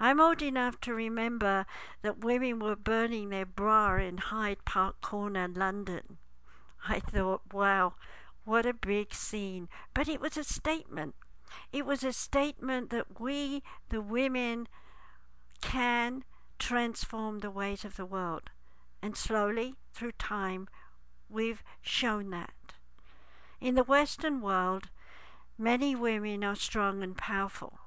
I'm 0.00 0.18
old 0.18 0.42
enough 0.42 0.80
to 0.80 0.94
remember 0.94 1.66
that 2.00 2.24
women 2.24 2.58
were 2.58 2.74
burning 2.74 3.28
their 3.28 3.46
bra 3.46 3.96
in 3.96 4.18
Hyde 4.18 4.64
Park 4.64 5.00
Corner, 5.00 5.46
London. 5.46 6.18
I 6.88 7.00
thought, 7.00 7.42
wow, 7.52 7.94
what 8.44 8.66
a 8.66 8.74
big 8.74 9.14
scene. 9.14 9.68
But 9.94 10.08
it 10.08 10.20
was 10.20 10.36
a 10.36 10.44
statement. 10.44 11.14
It 11.72 11.86
was 11.86 12.02
a 12.02 12.12
statement 12.12 12.90
that 12.90 13.20
we, 13.20 13.62
the 13.88 14.00
women, 14.00 14.68
can 15.60 16.24
transform 16.58 17.38
the 17.38 17.50
ways 17.50 17.84
of 17.84 17.96
the 17.96 18.06
world. 18.06 18.50
And 19.02 19.16
slowly, 19.16 19.74
through 19.92 20.12
time, 20.12 20.68
we've 21.28 21.62
shown 21.80 22.30
that. 22.30 22.54
In 23.60 23.74
the 23.74 23.84
Western 23.84 24.40
world, 24.40 24.90
many 25.58 25.94
women 25.94 26.42
are 26.42 26.56
strong 26.56 27.02
and 27.02 27.16
powerful. 27.16 27.78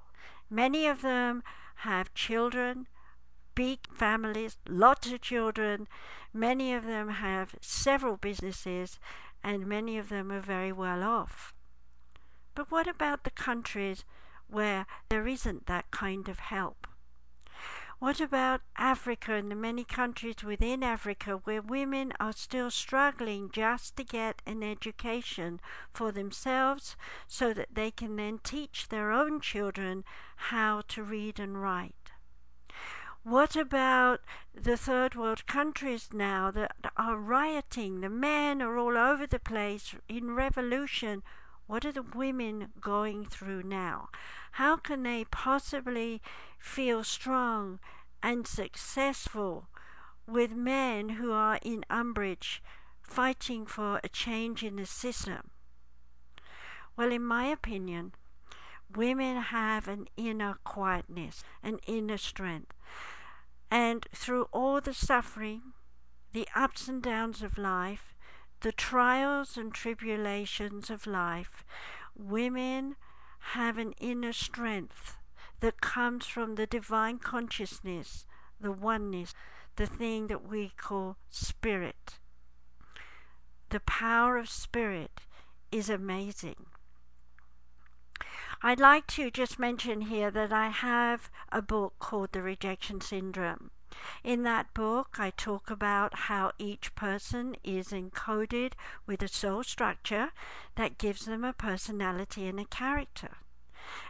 Many 0.49 0.87
of 0.87 1.01
them 1.01 1.43
have 1.77 2.13
children 2.13 2.87
big 3.55 3.79
families, 3.93 4.57
lots 4.67 5.11
of 5.11 5.21
children. 5.21 5.87
Many 6.33 6.73
of 6.73 6.85
them 6.85 7.09
have 7.09 7.55
several 7.61 8.17
businesses, 8.17 8.99
and 9.43 9.65
many 9.65 9.97
of 9.97 10.09
them 10.09 10.31
are 10.31 10.41
very 10.41 10.71
well 10.71 11.03
off. 11.03 11.53
But 12.53 12.69
what 12.69 12.87
about 12.87 13.23
the 13.23 13.31
countries 13.31 14.05
where 14.47 14.85
there 15.09 15.27
isn't 15.27 15.65
that 15.67 15.89
kind 15.91 16.29
of 16.29 16.39
help? 16.39 16.87
What 17.99 18.19
about 18.19 18.61
Africa 18.77 19.33
and 19.33 19.49
the 19.49 19.55
many 19.55 19.85
countries 19.85 20.43
within 20.43 20.83
Africa 20.83 21.37
where 21.45 21.61
women 21.61 22.11
are 22.19 22.33
still 22.33 22.69
struggling 22.69 23.49
just 23.49 23.95
to 23.95 24.03
get 24.03 24.41
an 24.45 24.63
education 24.63 25.61
for 25.93 26.11
themselves 26.11 26.97
so 27.25 27.53
that 27.53 27.73
they 27.73 27.91
can 27.91 28.17
then 28.17 28.39
teach 28.43 28.89
their 28.89 29.11
own 29.11 29.39
children 29.39 30.03
how 30.35 30.81
to 30.89 31.03
read 31.03 31.39
and 31.39 31.61
write? 31.61 32.04
What 33.25 33.55
about 33.55 34.21
the 34.53 34.77
third 34.77 35.15
world 35.15 35.47
countries 35.47 36.09
now 36.13 36.51
that 36.51 36.75
are 36.95 37.17
rioting? 37.17 38.01
The 38.01 38.09
men 38.09 38.61
are 38.61 38.77
all 38.77 38.99
over 38.99 39.25
the 39.25 39.39
place 39.39 39.95
in 40.07 40.35
revolution. 40.35 41.23
What 41.65 41.85
are 41.85 41.91
the 41.91 42.03
women 42.03 42.71
going 42.79 43.25
through 43.25 43.63
now? 43.63 44.09
How 44.51 44.77
can 44.77 45.01
they 45.01 45.25
possibly 45.25 46.21
feel 46.59 47.03
strong 47.03 47.79
and 48.21 48.45
successful 48.45 49.69
with 50.27 50.51
men 50.51 51.09
who 51.17 51.31
are 51.31 51.57
in 51.63 51.83
umbrage 51.89 52.61
fighting 53.01 53.65
for 53.65 53.99
a 54.03 54.07
change 54.07 54.63
in 54.63 54.75
the 54.75 54.85
system? 54.85 55.49
Well, 56.95 57.11
in 57.11 57.25
my 57.25 57.45
opinion, 57.45 58.13
women 58.95 59.37
have 59.37 59.87
an 59.87 60.09
inner 60.15 60.59
quietness, 60.63 61.43
an 61.63 61.79
inner 61.87 62.17
strength. 62.17 62.74
And 63.71 64.07
through 64.13 64.43
all 64.51 64.79
the 64.81 64.93
suffering, 64.93 65.73
the 66.33 66.47
ups 66.55 66.87
and 66.87 67.01
downs 67.01 67.41
of 67.41 67.57
life, 67.57 68.13
the 68.61 68.71
trials 68.71 69.57
and 69.57 69.73
tribulations 69.73 70.89
of 70.89 71.07
life, 71.07 71.63
women 72.15 72.95
have 73.53 73.77
an 73.77 73.93
inner 73.99 74.33
strength 74.33 75.17
that 75.59 75.81
comes 75.81 76.25
from 76.25 76.55
the 76.55 76.65
divine 76.65 77.19
consciousness, 77.19 78.25
the 78.59 78.71
oneness, 78.71 79.33
the 79.75 79.85
thing 79.85 80.27
that 80.27 80.47
we 80.47 80.71
call 80.77 81.17
spirit. 81.29 82.19
The 83.69 83.79
power 83.81 84.37
of 84.37 84.49
spirit 84.49 85.21
is 85.71 85.89
amazing. 85.89 86.67
I'd 88.61 88.79
like 88.79 89.05
to 89.07 89.29
just 89.29 89.59
mention 89.59 90.01
here 90.01 90.31
that 90.31 90.53
I 90.53 90.69
have 90.69 91.29
a 91.51 91.61
book 91.61 91.95
called 91.99 92.31
The 92.31 92.41
Rejection 92.41 93.01
Syndrome. 93.01 93.71
In 94.23 94.43
that 94.43 94.73
book, 94.73 95.17
I 95.19 95.31
talk 95.31 95.69
about 95.69 96.15
how 96.15 96.51
each 96.57 96.95
person 96.95 97.55
is 97.63 97.89
encoded 97.89 98.73
with 99.05 99.21
a 99.21 99.27
soul 99.27 99.63
structure 99.63 100.31
that 100.75 100.97
gives 100.97 101.25
them 101.25 101.43
a 101.43 101.53
personality 101.53 102.47
and 102.47 102.59
a 102.59 102.65
character. 102.65 103.37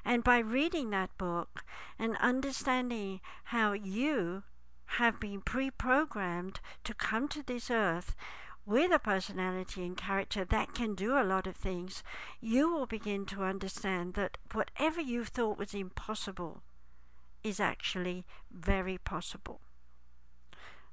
And 0.04 0.24
by 0.24 0.40
reading 0.40 0.90
that 0.92 1.18
book 1.18 1.64
and 2.00 2.16
understanding 2.18 3.22
how 3.46 3.74
you 3.74 4.44
have 4.86 5.20
been 5.20 5.42
pre 5.42 5.72
programmed 5.72 6.60
to 6.84 6.94
come 6.94 7.28
to 7.30 7.44
this 7.44 7.70
earth 7.70 8.16
with 8.65 8.91
a 8.91 8.98
personality 8.98 9.86
and 9.86 9.95
character 9.95 10.43
that 10.43 10.74
can 10.74 10.95
do 10.95 11.17
a 11.17 11.24
lot 11.24 11.45
of 11.45 11.55
things, 11.55 12.03
you 12.41 12.72
will 12.72 12.88
begin 12.88 13.25
to 13.27 13.43
understand 13.43 14.15
that 14.15 14.38
whatever 14.53 15.00
you 15.00 15.24
thought 15.24 15.57
was 15.57 15.75
impossible 15.75 16.63
is 17.43 17.60
actually 17.60 18.25
very 18.51 18.98
possible. 18.98 19.62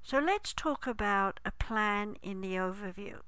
So 0.02 0.18
let's 0.18 0.52
talk 0.52 0.86
about 0.86 1.40
a 1.44 1.52
plan 1.52 2.16
in 2.22 2.40
the 2.42 2.56
overview. 2.56 3.20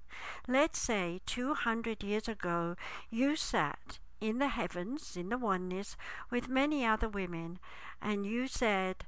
Let's 0.47 0.79
say 0.79 1.21
200 1.25 2.03
years 2.03 2.29
ago 2.29 2.77
you 3.11 3.37
sat 3.37 3.99
in 4.21 4.39
the 4.39 4.49
heavens, 4.49 5.17
in 5.17 5.31
the 5.31 5.39
oneness, 5.39 5.97
with 6.31 6.49
many 6.49 6.85
other 6.85 7.09
women, 7.09 7.59
and 8.03 8.27
you 8.27 8.47
said, 8.49 9.07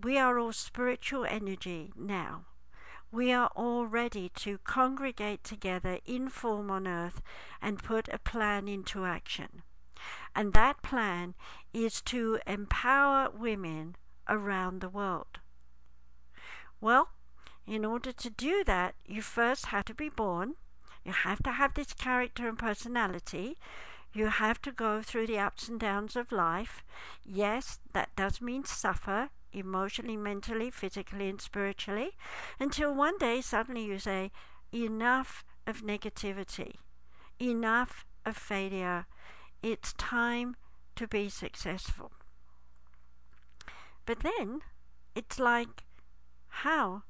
We 0.00 0.18
are 0.18 0.38
all 0.38 0.52
spiritual 0.52 1.24
energy 1.24 1.92
now 1.96 2.44
we 3.12 3.32
are 3.32 3.50
all 3.56 3.86
ready 3.86 4.28
to 4.36 4.58
congregate 4.58 5.42
together 5.42 5.98
in 6.06 6.28
form 6.28 6.70
on 6.70 6.86
earth 6.86 7.20
and 7.60 7.82
put 7.82 8.08
a 8.08 8.18
plan 8.18 8.68
into 8.68 9.04
action. 9.04 9.62
And 10.34 10.52
that 10.52 10.82
plan 10.82 11.34
is 11.72 12.00
to 12.02 12.38
empower 12.46 13.28
women 13.30 13.96
around 14.28 14.80
the 14.80 14.88
world. 14.88 15.40
Well, 16.80 17.10
in 17.66 17.84
order 17.84 18.12
to 18.12 18.30
do 18.30 18.62
that, 18.64 18.94
you 19.04 19.22
first 19.22 19.66
have 19.66 19.84
to 19.86 19.94
be 19.94 20.08
born. 20.08 20.54
You 21.04 21.12
have 21.12 21.42
to 21.42 21.52
have 21.52 21.74
this 21.74 21.92
character 21.92 22.48
and 22.48 22.58
personality. 22.58 23.58
You 24.12 24.26
have 24.26 24.62
to 24.62 24.72
go 24.72 25.02
through 25.02 25.26
the 25.26 25.38
ups 25.38 25.68
and 25.68 25.80
downs 25.80 26.14
of 26.16 26.32
life. 26.32 26.84
Yes, 27.24 27.80
that 27.92 28.14
does 28.16 28.40
mean 28.40 28.64
suffer 28.64 29.30
emotionally, 29.52 30.16
mentally, 30.16 30.70
physically, 30.70 31.28
and 31.28 31.40
spiritually, 31.40 32.10
until 32.58 32.94
one 32.94 33.18
day 33.18 33.40
suddenly 33.40 33.84
you 33.84 33.98
say, 33.98 34.30
enough 34.72 35.44
of 35.66 35.82
negativity, 35.82 36.74
enough 37.40 38.04
of 38.24 38.36
failure. 38.36 39.06
It's 39.62 39.92
time 39.94 40.56
to 40.96 41.06
be 41.06 41.28
successful. 41.28 42.12
But 44.06 44.20
then 44.20 44.62
it's 45.14 45.38
like, 45.38 45.84
how 46.48 47.02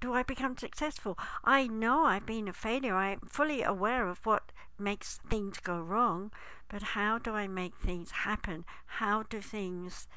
do 0.00 0.12
I 0.12 0.22
become 0.22 0.56
successful? 0.56 1.18
I 1.44 1.66
know 1.66 2.04
I've 2.04 2.26
been 2.26 2.48
a 2.48 2.52
failure. 2.52 2.94
I'm 2.94 3.20
fully 3.20 3.62
aware 3.62 4.08
of 4.08 4.26
what 4.26 4.52
makes 4.78 5.20
things 5.30 5.60
go 5.60 5.80
wrong, 5.80 6.30
but 6.68 6.82
how 6.82 7.18
do 7.18 7.32
I 7.32 7.46
make 7.46 7.76
things 7.76 8.10
happen? 8.10 8.64
How 8.86 9.22
do 9.22 9.40
things 9.40 10.08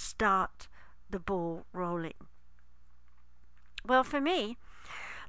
start 0.00 0.68
the 1.10 1.18
ball 1.18 1.66
rolling? 1.72 2.14
Well, 3.84 4.04
for 4.04 4.20
me, 4.20 4.58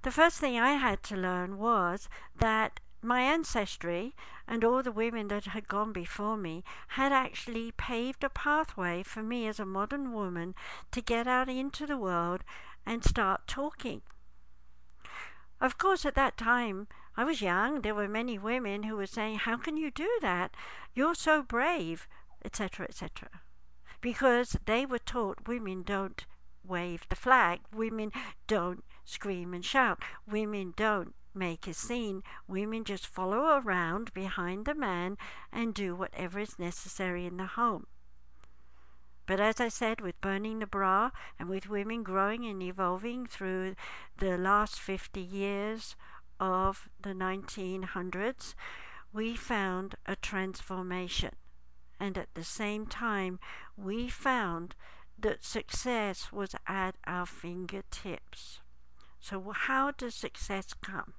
the 0.02 0.12
first 0.12 0.40
thing 0.40 0.60
I 0.60 0.74
had 0.74 1.04
to 1.04 1.16
learn 1.16 1.58
was 1.58 2.10
that 2.36 2.80
my 3.02 3.22
ancestry 3.22 4.16
and 4.48 4.64
all 4.64 4.84
the 4.84 4.92
women 4.92 5.30
that 5.30 5.46
had 5.46 5.68
gone 5.68 5.94
before 5.94 6.36
me 6.36 6.64
had 6.90 7.14
actually 7.14 7.72
paved 7.72 8.24
a 8.24 8.30
pathway 8.30 9.04
for 9.04 9.24
me 9.24 9.48
as 9.48 9.60
a 9.60 9.66
modern 9.66 10.12
woman 10.12 10.56
to 10.92 11.02
get 11.02 11.28
out 11.28 11.48
into 11.48 11.86
the 11.86 11.98
world 11.98 12.44
and 12.86 13.04
start 13.04 13.48
talking. 13.48 14.02
Of 15.62 15.78
course, 15.78 16.06
at 16.06 16.16
that 16.16 16.38
time, 16.38 16.88
I 17.16 17.24
was 17.24 17.42
young. 17.42 17.82
There 17.82 17.96
were 17.96 18.08
many 18.08 18.38
women 18.38 18.84
who 18.84 18.96
were 18.96 19.08
saying, 19.08 19.40
How 19.40 19.58
can 19.58 19.78
you 19.78 19.92
do 19.92 20.10
that? 20.22 20.56
You're 20.94 21.16
so 21.16 21.42
brave, 21.42 22.08
etc., 22.44 22.86
etc 22.90 23.42
because 24.02 24.58
they 24.66 24.86
were 24.86 25.00
taught 25.00 25.48
women 25.48 25.84
don't 25.84 26.26
wave 26.64 27.08
the 27.10 27.16
flag, 27.16 27.60
women 27.74 28.12
don't 28.48 28.84
scream 29.04 29.54
and 29.54 29.66
shout, 29.66 30.02
women 30.28 30.74
don't 30.76 31.14
make 31.34 31.68
a 31.68 31.74
scene. 31.74 32.24
Women 32.48 32.84
just 32.84 33.08
follow 33.08 33.60
around 33.60 34.14
behind 34.14 34.66
the 34.66 34.76
man 34.76 35.18
and 35.52 35.74
do 35.74 35.96
whatever 35.96 36.40
is 36.40 36.60
necessary 36.60 37.26
in 37.26 37.38
the 37.38 37.46
home. 37.46 37.88
But 39.26 39.40
as 39.40 39.60
I 39.60 39.70
said, 39.70 40.02
with 40.02 40.20
burning 40.22 40.60
the 40.60 40.66
bra 40.66 41.12
and 41.38 41.50
with 41.50 41.70
women 41.70 42.04
growing 42.04 42.46
and 42.46 42.64
evolving 42.64 43.28
through 43.28 43.76
the 44.18 44.38
last 44.38 44.80
50 44.80 45.22
years 45.22 45.96
of 46.40 46.90
the 47.00 47.14
1900s, 47.14 48.56
we 49.14 49.36
found 49.36 49.96
a 50.06 50.16
transformation 50.16 51.36
and 52.00 52.18
at 52.18 52.34
the 52.34 52.44
same 52.44 52.86
time, 52.86 53.40
we 53.76 54.10
found 54.10 54.76
that 55.18 55.44
success 55.44 56.32
was 56.32 56.56
at 56.68 56.96
our 57.06 57.26
fingertips. 57.26 58.62
So, 59.20 59.52
how 59.52 59.92
does 59.92 60.16
success 60.16 60.74
come? 60.74 61.14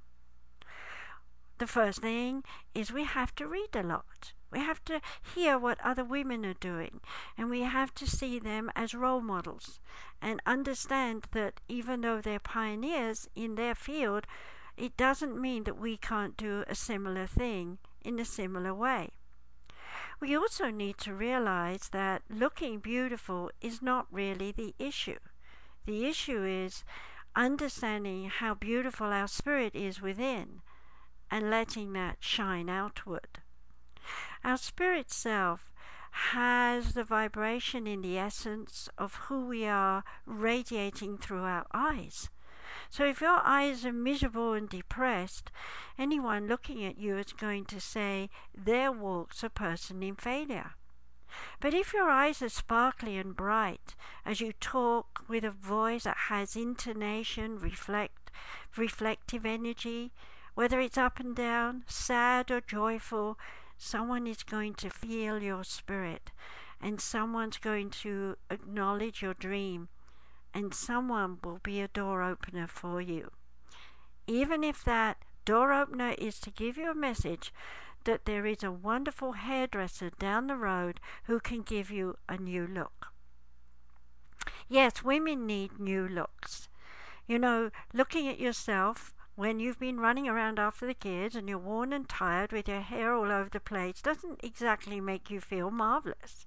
The 1.58 1.66
first 1.66 2.00
thing 2.00 2.42
is 2.74 2.90
we 2.90 3.04
have 3.04 3.34
to 3.34 3.46
read 3.46 3.76
a 3.76 3.82
lot. 3.82 4.32
We 4.50 4.60
have 4.60 4.82
to 4.86 5.02
hear 5.34 5.58
what 5.58 5.78
other 5.82 6.02
women 6.02 6.46
are 6.46 6.54
doing, 6.54 7.00
and 7.36 7.50
we 7.50 7.60
have 7.60 7.94
to 7.96 8.06
see 8.06 8.38
them 8.38 8.70
as 8.74 8.94
role 8.94 9.20
models 9.20 9.78
and 10.22 10.40
understand 10.46 11.26
that 11.32 11.60
even 11.68 12.00
though 12.00 12.20
they're 12.20 12.40
pioneers 12.40 13.28
in 13.36 13.54
their 13.54 13.74
field, 13.74 14.26
it 14.76 14.96
doesn't 14.96 15.38
mean 15.38 15.64
that 15.64 15.78
we 15.78 15.98
can't 15.98 16.36
do 16.36 16.64
a 16.66 16.74
similar 16.74 17.26
thing 17.26 17.78
in 18.02 18.18
a 18.18 18.24
similar 18.24 18.74
way. 18.74 19.10
We 20.20 20.36
also 20.36 20.70
need 20.70 20.98
to 20.98 21.14
realize 21.14 21.88
that 21.88 22.22
looking 22.28 22.78
beautiful 22.78 23.50
is 23.62 23.80
not 23.80 24.06
really 24.10 24.52
the 24.52 24.74
issue. 24.78 25.18
The 25.86 26.04
issue 26.04 26.44
is 26.44 26.84
understanding 27.34 28.28
how 28.28 28.54
beautiful 28.54 29.06
our 29.06 29.28
spirit 29.28 29.74
is 29.74 30.02
within 30.02 30.60
and 31.30 31.48
letting 31.48 31.94
that 31.94 32.18
shine 32.20 32.68
outward. 32.68 33.40
Our 34.44 34.58
spirit 34.58 35.10
self 35.10 35.72
has 36.10 36.92
the 36.92 37.04
vibration 37.04 37.86
in 37.86 38.02
the 38.02 38.18
essence 38.18 38.90
of 38.98 39.14
who 39.14 39.46
we 39.46 39.64
are 39.64 40.04
radiating 40.26 41.16
through 41.16 41.44
our 41.44 41.66
eyes. 41.72 42.28
So 42.92 43.04
if 43.04 43.20
your 43.20 43.40
eyes 43.44 43.86
are 43.86 43.92
miserable 43.92 44.52
and 44.52 44.68
depressed, 44.68 45.52
anyone 45.96 46.48
looking 46.48 46.84
at 46.84 46.98
you 46.98 47.16
is 47.18 47.32
going 47.32 47.64
to 47.66 47.80
say, 47.80 48.30
There 48.52 48.90
walks 48.90 49.44
a 49.44 49.48
person 49.48 50.02
in 50.02 50.16
failure. 50.16 50.72
But 51.60 51.72
if 51.72 51.94
your 51.94 52.10
eyes 52.10 52.42
are 52.42 52.48
sparkly 52.48 53.16
and 53.16 53.36
bright, 53.36 53.94
as 54.26 54.40
you 54.40 54.52
talk 54.54 55.24
with 55.28 55.44
a 55.44 55.52
voice 55.52 56.02
that 56.02 56.16
has 56.28 56.56
intonation, 56.56 57.60
reflect, 57.60 58.32
reflective 58.76 59.46
energy, 59.46 60.12
whether 60.54 60.80
it's 60.80 60.98
up 60.98 61.20
and 61.20 61.36
down, 61.36 61.84
sad 61.86 62.50
or 62.50 62.60
joyful, 62.60 63.38
someone 63.78 64.26
is 64.26 64.42
going 64.42 64.74
to 64.74 64.90
feel 64.90 65.40
your 65.40 65.62
spirit 65.62 66.32
and 66.80 67.00
someone's 67.00 67.58
going 67.58 67.90
to 67.90 68.36
acknowledge 68.50 69.22
your 69.22 69.34
dream 69.34 69.88
and 70.52 70.74
someone 70.74 71.38
will 71.42 71.60
be 71.62 71.80
a 71.80 71.88
door 71.88 72.22
opener 72.22 72.66
for 72.66 73.00
you. 73.00 73.30
Even 74.26 74.62
if 74.62 74.84
that 74.84 75.18
door 75.44 75.72
opener 75.72 76.14
is 76.18 76.38
to 76.40 76.50
give 76.50 76.76
you 76.76 76.90
a 76.90 76.94
message 76.94 77.52
that 78.04 78.24
there 78.24 78.46
is 78.46 78.62
a 78.62 78.70
wonderful 78.70 79.32
hairdresser 79.32 80.10
down 80.18 80.46
the 80.46 80.56
road 80.56 81.00
who 81.24 81.40
can 81.40 81.62
give 81.62 81.90
you 81.90 82.16
a 82.28 82.36
new 82.36 82.66
look. 82.66 83.08
Yes, 84.68 85.02
women 85.02 85.46
need 85.46 85.78
new 85.78 86.06
looks. 86.06 86.68
You 87.26 87.38
know, 87.38 87.70
looking 87.92 88.28
at 88.28 88.38
yourself 88.38 89.14
when 89.40 89.58
you've 89.58 89.78
been 89.78 89.98
running 89.98 90.28
around 90.28 90.58
after 90.58 90.86
the 90.86 90.92
kids 90.92 91.34
and 91.34 91.48
you're 91.48 91.56
worn 91.56 91.94
and 91.94 92.06
tired 92.06 92.52
with 92.52 92.68
your 92.68 92.82
hair 92.82 93.14
all 93.14 93.32
over 93.32 93.48
the 93.48 93.58
place 93.58 94.02
doesn't 94.02 94.44
exactly 94.44 95.00
make 95.00 95.30
you 95.30 95.40
feel 95.40 95.70
marvelous. 95.70 96.46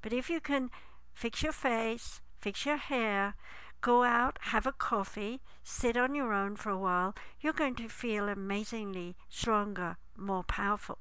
But 0.00 0.14
if 0.14 0.30
you 0.30 0.40
can 0.40 0.70
fix 1.12 1.42
your 1.42 1.52
face, 1.52 2.21
fix 2.42 2.66
your 2.66 2.76
hair, 2.76 3.34
go 3.80 4.02
out, 4.02 4.38
have 4.42 4.66
a 4.66 4.72
coffee, 4.72 5.40
sit 5.62 5.96
on 5.96 6.14
your 6.14 6.32
own 6.32 6.56
for 6.56 6.70
a 6.70 6.78
while, 6.78 7.14
you're 7.40 7.52
going 7.52 7.76
to 7.76 7.88
feel 7.88 8.28
amazingly 8.28 9.16
stronger, 9.28 9.96
more 10.16 10.42
powerful. 10.42 10.98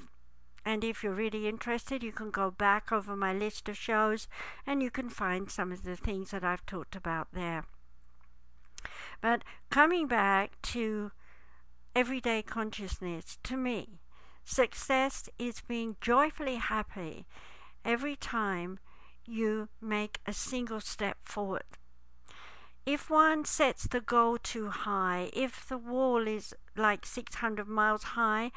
And 0.66 0.84
if 0.84 1.04
you're 1.04 1.14
really 1.14 1.48
interested, 1.48 2.04
you 2.04 2.12
can 2.12 2.32
go 2.32 2.52
back 2.52 2.92
over 2.92 3.16
my 3.16 3.34
list 3.34 3.68
of 3.68 3.78
shows 3.78 4.28
and 4.66 4.82
you 4.82 4.90
can 4.90 5.10
find 5.10 5.52
some 5.52 5.72
of 5.72 5.84
the 5.84 5.98
things 5.98 6.32
that 6.32 6.44
I've 6.44 6.66
talked 6.66 6.96
about 6.96 7.30
there. 7.34 7.66
But 9.20 9.44
coming 9.70 10.08
back 10.08 10.62
to 10.74 11.12
everyday 11.96 12.42
consciousness, 12.42 13.38
to 13.44 13.58
me, 13.58 14.00
success 14.46 15.28
is 15.38 15.62
being 15.68 15.98
joyfully 16.00 16.56
happy 16.56 17.26
every 17.86 18.16
time 18.16 18.80
you 19.26 19.70
make 19.82 20.20
a 20.26 20.34
single 20.34 20.80
step 20.80 21.18
forward. 21.24 21.78
If 22.86 23.10
one 23.10 23.46
sets 23.46 23.86
the 23.86 24.02
goal 24.02 24.38
too 24.38 24.70
high, 24.70 25.30
if 25.34 25.68
the 25.68 25.78
wall 25.78 26.28
is 26.28 26.56
like 26.76 27.06
600 27.06 27.68
miles 27.68 28.04
high, 28.16 28.52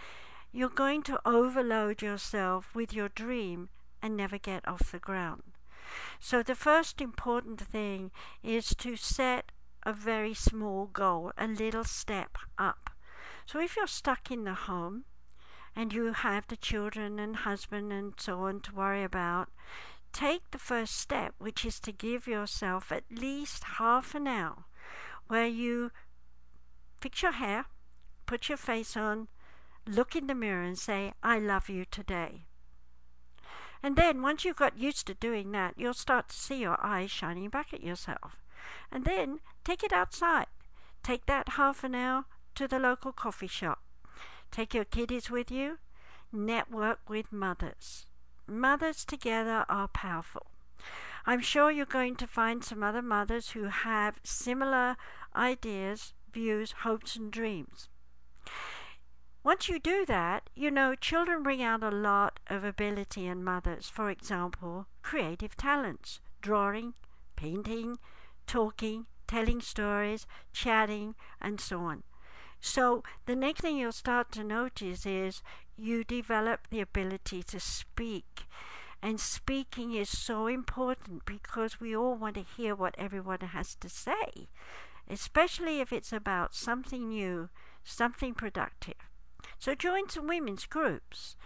you're 0.53 0.69
going 0.69 1.03
to 1.03 1.21
overload 1.27 2.01
yourself 2.03 2.75
with 2.75 2.93
your 2.93 3.09
dream 3.11 3.69
and 4.01 4.17
never 4.17 4.39
get 4.39 4.67
off 4.67 4.91
the 4.91 4.99
ground. 4.99 5.43
So, 6.19 6.43
the 6.43 6.55
first 6.55 7.01
important 7.01 7.61
thing 7.61 8.11
is 8.43 8.75
to 8.77 8.97
set 8.97 9.53
a 9.83 9.93
very 9.93 10.33
small 10.33 10.87
goal, 10.87 11.33
a 11.37 11.47
little 11.47 11.85
step 11.85 12.39
up. 12.57 12.91
So, 13.45 13.61
if 13.61 13.77
you're 13.77 13.87
stuck 13.87 14.31
in 14.31 14.45
the 14.45 14.55
home 14.55 15.05
and 15.75 15.93
you 15.93 16.13
have 16.13 16.47
the 16.47 16.57
children 16.57 17.19
and 17.19 17.37
husband 17.37 17.93
and 17.93 18.15
so 18.19 18.41
on 18.41 18.61
to 18.61 18.75
worry 18.75 19.03
about, 19.03 19.49
take 20.13 20.51
the 20.51 20.59
first 20.59 20.97
step, 20.97 21.35
which 21.39 21.65
is 21.65 21.81
to 21.81 21.93
give 21.93 22.27
yourself 22.27 22.93
at 22.93 23.05
least 23.11 23.65
half 23.79 24.15
an 24.15 24.27
hour 24.27 24.65
where 25.29 25.47
you 25.47 25.91
fix 27.01 27.23
your 27.23 27.33
hair, 27.33 27.65
put 28.27 28.49
your 28.49 28.59
face 28.59 28.97
on, 28.97 29.29
look 29.87 30.15
in 30.15 30.27
the 30.27 30.35
mirror 30.35 30.63
and 30.63 30.79
say, 30.79 31.13
I 31.23 31.39
love 31.39 31.69
you 31.69 31.85
today. 31.85 32.45
And 33.83 33.97
then 33.97 34.23
once 34.23 34.45
you've 34.45 34.57
got 34.57 34.79
used 34.79 35.07
to 35.07 35.15
doing 35.15 35.51
that, 35.53 35.75
you'll 35.77 35.95
start 35.95 36.29
to 36.29 36.37
see 36.37 36.61
your 36.61 36.77
eyes 36.85 37.11
shining 37.11 37.49
back 37.49 37.73
at 37.73 37.83
yourself. 37.83 38.37
And 38.93 39.05
then 39.05 39.41
take 39.65 39.83
it 39.83 39.93
outside. 39.93 40.47
Take 41.03 41.27
that 41.27 41.51
half 41.51 41.83
an 41.83 41.95
hour 41.95 42.27
to 42.55 42.69
the 42.69 42.79
local 42.79 43.13
coffee 43.13 43.49
shop. 43.49 43.81
Take 44.53 44.75
your 44.75 44.85
kiddies 44.85 45.31
with 45.31 45.51
you. 45.51 45.79
Network 46.31 47.09
with 47.09 47.33
mothers. 47.33 48.07
Mothers 48.47 49.05
together 49.05 49.65
are 49.69 49.89
powerful. 49.89 50.47
I'm 51.25 51.41
sure 51.41 51.71
you're 51.71 51.87
going 51.87 52.17
to 52.17 52.27
find 52.27 52.63
some 52.63 52.83
other 52.83 53.01
mothers 53.01 53.51
who 53.51 53.65
have 53.65 54.21
similar 54.23 54.97
ideas, 55.35 56.13
views, 56.33 56.73
hopes, 56.83 57.17
and 57.17 57.33
dreams. 57.33 57.89
Once 59.43 59.71
you 59.71 59.79
do 59.79 60.05
that, 60.05 60.51
you 60.55 60.71
know, 60.71 60.95
children 60.95 61.43
bring 61.43 61.63
out 61.63 61.83
a 61.83 61.91
lot 61.91 62.39
of 62.49 62.63
ability 62.63 63.27
in 63.27 63.43
mothers. 63.43 63.89
For 63.89 64.11
example, 64.11 64.87
creative 65.03 65.57
talents, 65.57 66.21
drawing, 66.43 66.93
painting, 67.37 67.97
talking, 68.47 69.07
telling 69.27 69.63
stories, 69.63 70.27
chatting, 70.53 71.15
and 71.41 71.59
so 71.59 71.81
on. 71.81 72.03
So 72.63 73.03
the 73.27 73.37
next 73.37 73.61
thing 73.61 73.77
you'll 73.77 73.93
start 73.93 74.33
to 74.33 74.43
notice 74.43 75.05
is 75.05 75.43
you 75.77 76.05
develop 76.05 76.69
the 76.71 76.81
ability 76.81 77.43
to 77.43 77.61
speak. 77.61 78.45
And 79.03 79.21
speaking 79.21 79.93
is 79.93 80.09
so 80.09 80.47
important 80.47 81.27
because 81.27 81.81
we 81.81 81.95
all 81.95 82.15
want 82.15 82.37
to 82.37 82.43
hear 82.43 82.75
what 82.75 82.95
everyone 82.97 83.41
has 83.41 83.75
to 83.75 83.89
say. 83.91 84.49
especially 85.09 85.81
if 85.81 85.93
it's 85.93 86.13
about 86.13 86.55
something 86.55 87.09
new, 87.09 87.49
something 87.85 88.35
productive. 88.35 88.95
So 89.59 89.75
join 89.75 90.09
some 90.09 90.27
women's 90.27 90.67
groups. 90.67 91.37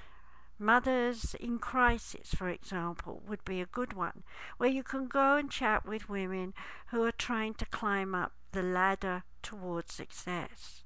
Mothers 0.59 1.35
in 1.39 1.59
Crisis, 1.59 2.35
for 2.35 2.49
example, 2.49 3.23
would 3.27 3.45
be 3.45 3.61
a 3.61 3.67
good 3.67 3.93
one, 3.93 4.23
where 4.57 4.71
you 4.71 4.83
can 4.83 5.07
go 5.07 5.37
and 5.37 5.51
chat 5.51 5.85
with 5.85 6.09
women 6.09 6.55
who 6.89 7.03
are 7.05 7.13
trying 7.13 7.55
to 7.55 7.67
climb 7.67 8.15
up 8.15 8.33
the 8.53 8.63
ladder 8.63 9.25
towards 9.43 9.93
success. 9.93 10.85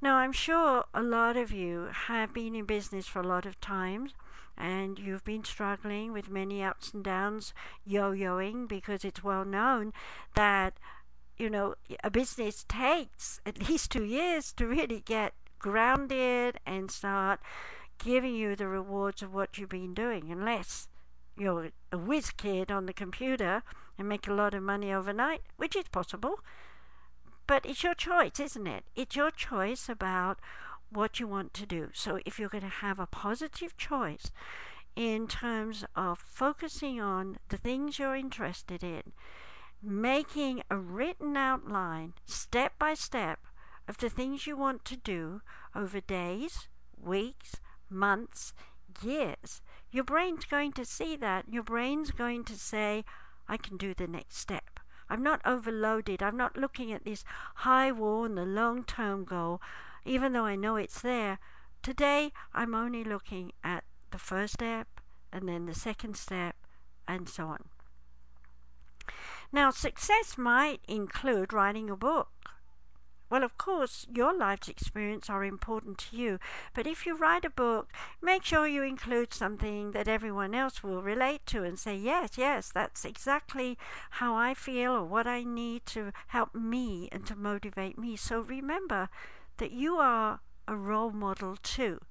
Now, 0.00 0.16
I'm 0.16 0.32
sure 0.32 0.84
a 0.92 1.02
lot 1.02 1.36
of 1.36 1.52
you 1.52 1.88
have 1.92 2.32
been 2.32 2.54
in 2.54 2.64
business 2.64 3.06
for 3.06 3.20
a 3.20 3.26
lot 3.26 3.46
of 3.46 3.60
times 3.60 4.12
and 4.56 4.98
you've 4.98 5.24
been 5.24 5.44
struggling 5.44 6.12
with 6.12 6.30
many 6.30 6.62
ups 6.62 6.92
and 6.92 7.02
downs, 7.02 7.52
yo 7.84 8.12
yoing, 8.12 8.68
because 8.68 9.04
it's 9.04 9.24
well 9.24 9.44
known 9.44 9.92
that, 10.34 10.74
you 11.36 11.50
know, 11.50 11.74
a 12.02 12.10
business 12.10 12.64
takes 12.68 13.40
at 13.44 13.58
least 13.68 13.90
two 13.90 14.04
years 14.04 14.52
to 14.52 14.66
really 14.66 15.00
get 15.00 15.34
grounded 15.58 16.58
and 16.66 16.90
start 16.90 17.40
giving 17.98 18.34
you 18.34 18.54
the 18.54 18.68
rewards 18.68 19.22
of 19.22 19.32
what 19.32 19.56
you've 19.58 19.68
been 19.68 19.94
doing, 19.94 20.30
unless 20.30 20.88
you're 21.36 21.70
a 21.90 21.98
whiz 21.98 22.30
kid 22.30 22.70
on 22.70 22.86
the 22.86 22.92
computer 22.92 23.62
and 23.98 24.08
make 24.08 24.28
a 24.28 24.32
lot 24.32 24.54
of 24.54 24.62
money 24.62 24.92
overnight, 24.92 25.42
which 25.56 25.74
is 25.74 25.88
possible. 25.88 26.40
But 27.46 27.66
it's 27.66 27.82
your 27.82 27.94
choice, 27.94 28.40
isn't 28.40 28.66
it? 28.66 28.84
It's 28.96 29.16
your 29.16 29.30
choice 29.30 29.88
about 29.88 30.38
what 30.90 31.20
you 31.20 31.26
want 31.26 31.52
to 31.54 31.66
do. 31.66 31.90
So 31.92 32.18
if 32.24 32.38
you're 32.38 32.48
going 32.48 32.62
to 32.62 32.68
have 32.68 32.98
a 32.98 33.06
positive 33.06 33.76
choice 33.76 34.30
in 34.96 35.26
terms 35.26 35.84
of 35.96 36.18
focusing 36.18 37.00
on 37.00 37.38
the 37.48 37.56
things 37.56 37.98
you're 37.98 38.14
interested 38.16 38.82
in, 38.82 39.12
making 39.82 40.62
a 40.70 40.76
written 40.76 41.36
outline 41.36 42.14
step 42.24 42.78
by 42.78 42.94
step 42.94 43.40
of 43.86 43.98
the 43.98 44.08
things 44.08 44.46
you 44.46 44.56
want 44.56 44.84
to 44.86 44.96
do 44.96 45.42
over 45.74 46.00
days, 46.00 46.68
weeks, 46.96 47.56
months, 47.90 48.54
years, 49.02 49.60
your 49.90 50.04
brain's 50.04 50.44
going 50.44 50.72
to 50.72 50.84
see 50.84 51.16
that. 51.16 51.44
Your 51.48 51.62
brain's 51.62 52.10
going 52.10 52.44
to 52.44 52.58
say, 52.58 53.04
I 53.46 53.56
can 53.56 53.76
do 53.76 53.94
the 53.94 54.06
next 54.06 54.38
step. 54.38 54.73
I'm 55.08 55.22
not 55.22 55.40
overloaded. 55.44 56.22
I'm 56.22 56.36
not 56.36 56.56
looking 56.56 56.92
at 56.92 57.04
this 57.04 57.24
high 57.56 57.92
wall 57.92 58.24
and 58.24 58.36
the 58.36 58.44
long 58.44 58.84
term 58.84 59.24
goal 59.24 59.60
even 60.04 60.32
though 60.32 60.44
I 60.44 60.56
know 60.56 60.76
it's 60.76 61.00
there. 61.00 61.38
Today, 61.82 62.32
I'm 62.52 62.74
only 62.74 63.04
looking 63.04 63.52
at 63.62 63.84
the 64.10 64.18
first 64.18 64.54
step 64.54 64.88
and 65.32 65.48
then 65.48 65.66
the 65.66 65.74
second 65.74 66.16
step 66.16 66.56
and 67.08 67.28
so 67.28 67.46
on. 67.48 67.64
Now, 69.52 69.70
success 69.70 70.36
might 70.36 70.80
include 70.88 71.52
writing 71.52 71.90
a 71.90 71.96
book. 71.96 72.28
Well, 73.34 73.42
of 73.42 73.58
course, 73.58 74.06
your 74.14 74.32
life's 74.32 74.68
experience 74.68 75.28
are 75.28 75.42
important 75.42 75.98
to 75.98 76.16
you, 76.16 76.38
but 76.72 76.86
if 76.86 77.04
you 77.04 77.16
write 77.16 77.44
a 77.44 77.50
book, 77.50 77.92
make 78.22 78.44
sure 78.44 78.64
you 78.64 78.84
include 78.84 79.34
something 79.34 79.90
that 79.90 80.06
everyone 80.06 80.54
else 80.54 80.84
will 80.84 81.02
relate 81.02 81.44
to 81.46 81.64
and 81.64 81.76
say, 81.76 81.96
yes, 81.96 82.38
yes, 82.38 82.70
that's 82.70 83.04
exactly 83.04 83.76
how 84.22 84.36
I 84.36 84.54
feel 84.54 84.92
or 84.92 85.04
what 85.04 85.26
I 85.26 85.42
need 85.42 85.84
to 85.86 86.12
help 86.28 86.54
me 86.54 87.08
and 87.10 87.26
to 87.26 87.34
motivate 87.34 87.98
me. 87.98 88.14
So 88.14 88.38
remember, 88.38 89.08
that 89.56 89.72
you 89.72 89.96
are 89.96 90.38
a 90.68 90.76
role 90.76 91.10
model 91.10 91.56
too, 91.60 92.02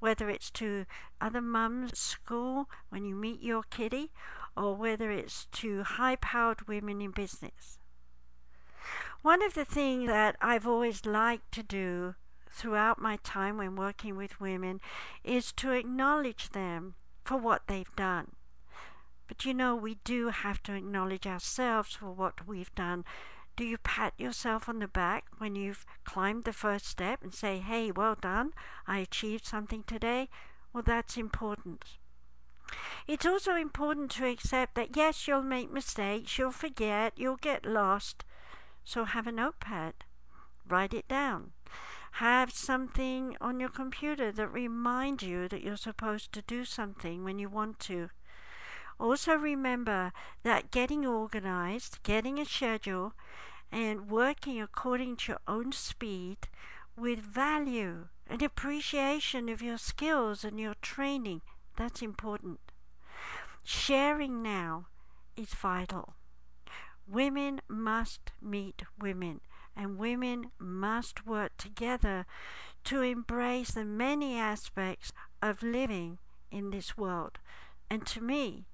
whether 0.00 0.28
it's 0.28 0.50
to 0.58 0.86
other 1.20 1.40
mums 1.40 1.96
school 1.96 2.68
when 2.88 3.04
you 3.04 3.14
meet 3.14 3.40
your 3.40 3.62
kiddie, 3.62 4.10
or 4.56 4.74
whether 4.74 5.12
it's 5.12 5.46
to 5.52 5.84
high 5.84 6.16
powered 6.16 6.66
women 6.66 7.00
in 7.00 7.12
business. 7.12 7.78
One 9.22 9.42
of 9.42 9.54
the 9.54 9.64
things 9.64 10.08
that 10.08 10.36
I've 10.40 10.66
always 10.66 11.06
liked 11.06 11.52
to 11.52 11.62
do 11.62 12.14
throughout 12.50 13.00
my 13.00 13.16
time 13.24 13.56
when 13.56 13.76
working 13.76 14.16
with 14.16 14.40
women 14.40 14.80
is 15.22 15.52
to 15.52 15.72
acknowledge 15.72 16.50
them 16.50 16.94
for 17.24 17.36
what 17.36 17.66
they've 17.66 17.96
done. 17.96 18.32
But 19.26 19.44
you 19.44 19.54
know, 19.54 19.74
we 19.74 19.96
do 20.04 20.28
have 20.28 20.62
to 20.64 20.74
acknowledge 20.74 21.26
ourselves 21.26 21.94
for 21.94 22.12
what 22.12 22.46
we've 22.46 22.74
done 22.74 23.04
do 23.56 23.64
you 23.64 23.78
pat 23.78 24.14
yourself 24.18 24.68
on 24.68 24.80
the 24.80 24.88
back 24.88 25.26
when 25.38 25.54
you've 25.54 25.86
climbed 26.04 26.44
the 26.44 26.52
first 26.52 26.86
step 26.86 27.22
and 27.22 27.32
say, 27.32 27.58
hey, 27.58 27.92
well 27.92 28.16
done, 28.20 28.52
I 28.86 28.98
achieved 28.98 29.46
something 29.46 29.84
today? 29.84 30.28
Well, 30.72 30.82
that's 30.82 31.16
important. 31.16 31.84
It's 33.06 33.26
also 33.26 33.54
important 33.54 34.10
to 34.12 34.26
accept 34.26 34.74
that 34.74 34.96
yes, 34.96 35.28
you'll 35.28 35.42
make 35.42 35.70
mistakes, 35.70 36.36
you'll 36.36 36.50
forget, 36.50 37.12
you'll 37.16 37.36
get 37.36 37.64
lost. 37.64 38.24
So 38.84 39.04
have 39.04 39.26
a 39.26 39.32
notepad, 39.32 39.94
write 40.68 40.94
it 40.94 41.08
down. 41.08 41.52
Have 42.18 42.52
something 42.52 43.36
on 43.40 43.58
your 43.58 43.70
computer 43.70 44.30
that 44.30 44.48
reminds 44.48 45.22
you 45.22 45.48
that 45.48 45.62
you're 45.62 45.76
supposed 45.76 46.32
to 46.32 46.42
do 46.42 46.64
something 46.64 47.24
when 47.24 47.38
you 47.38 47.48
want 47.48 47.80
to. 47.80 48.10
Also, 49.00 49.34
remember 49.34 50.12
that 50.44 50.70
getting 50.70 51.04
organized, 51.04 51.98
getting 52.04 52.38
a 52.38 52.44
schedule, 52.44 53.14
and 53.72 54.08
working 54.08 54.60
according 54.60 55.16
to 55.16 55.32
your 55.32 55.40
own 55.48 55.72
speed 55.72 56.48
with 56.96 57.18
value 57.18 58.06
and 58.28 58.40
appreciation 58.42 59.48
of 59.48 59.60
your 59.60 59.78
skills 59.78 60.44
and 60.44 60.60
your 60.60 60.74
training 60.80 61.42
that's 61.76 62.02
important. 62.02 62.60
Sharing 63.64 64.42
now 64.42 64.86
is 65.36 65.48
vital. 65.54 66.14
Women 67.06 67.60
must 67.68 68.32
meet 68.40 68.82
women, 68.98 69.40
and 69.76 69.98
women 69.98 70.50
must 70.58 71.26
work 71.26 71.56
together 71.56 72.26
to 72.84 73.02
embrace 73.02 73.72
the 73.72 73.84
many 73.84 74.38
aspects 74.38 75.12
of 75.42 75.62
living 75.62 76.18
in 76.50 76.70
this 76.70 76.96
world. 76.96 77.38
And 77.90 78.06
to 78.06 78.20
me, 78.20 78.66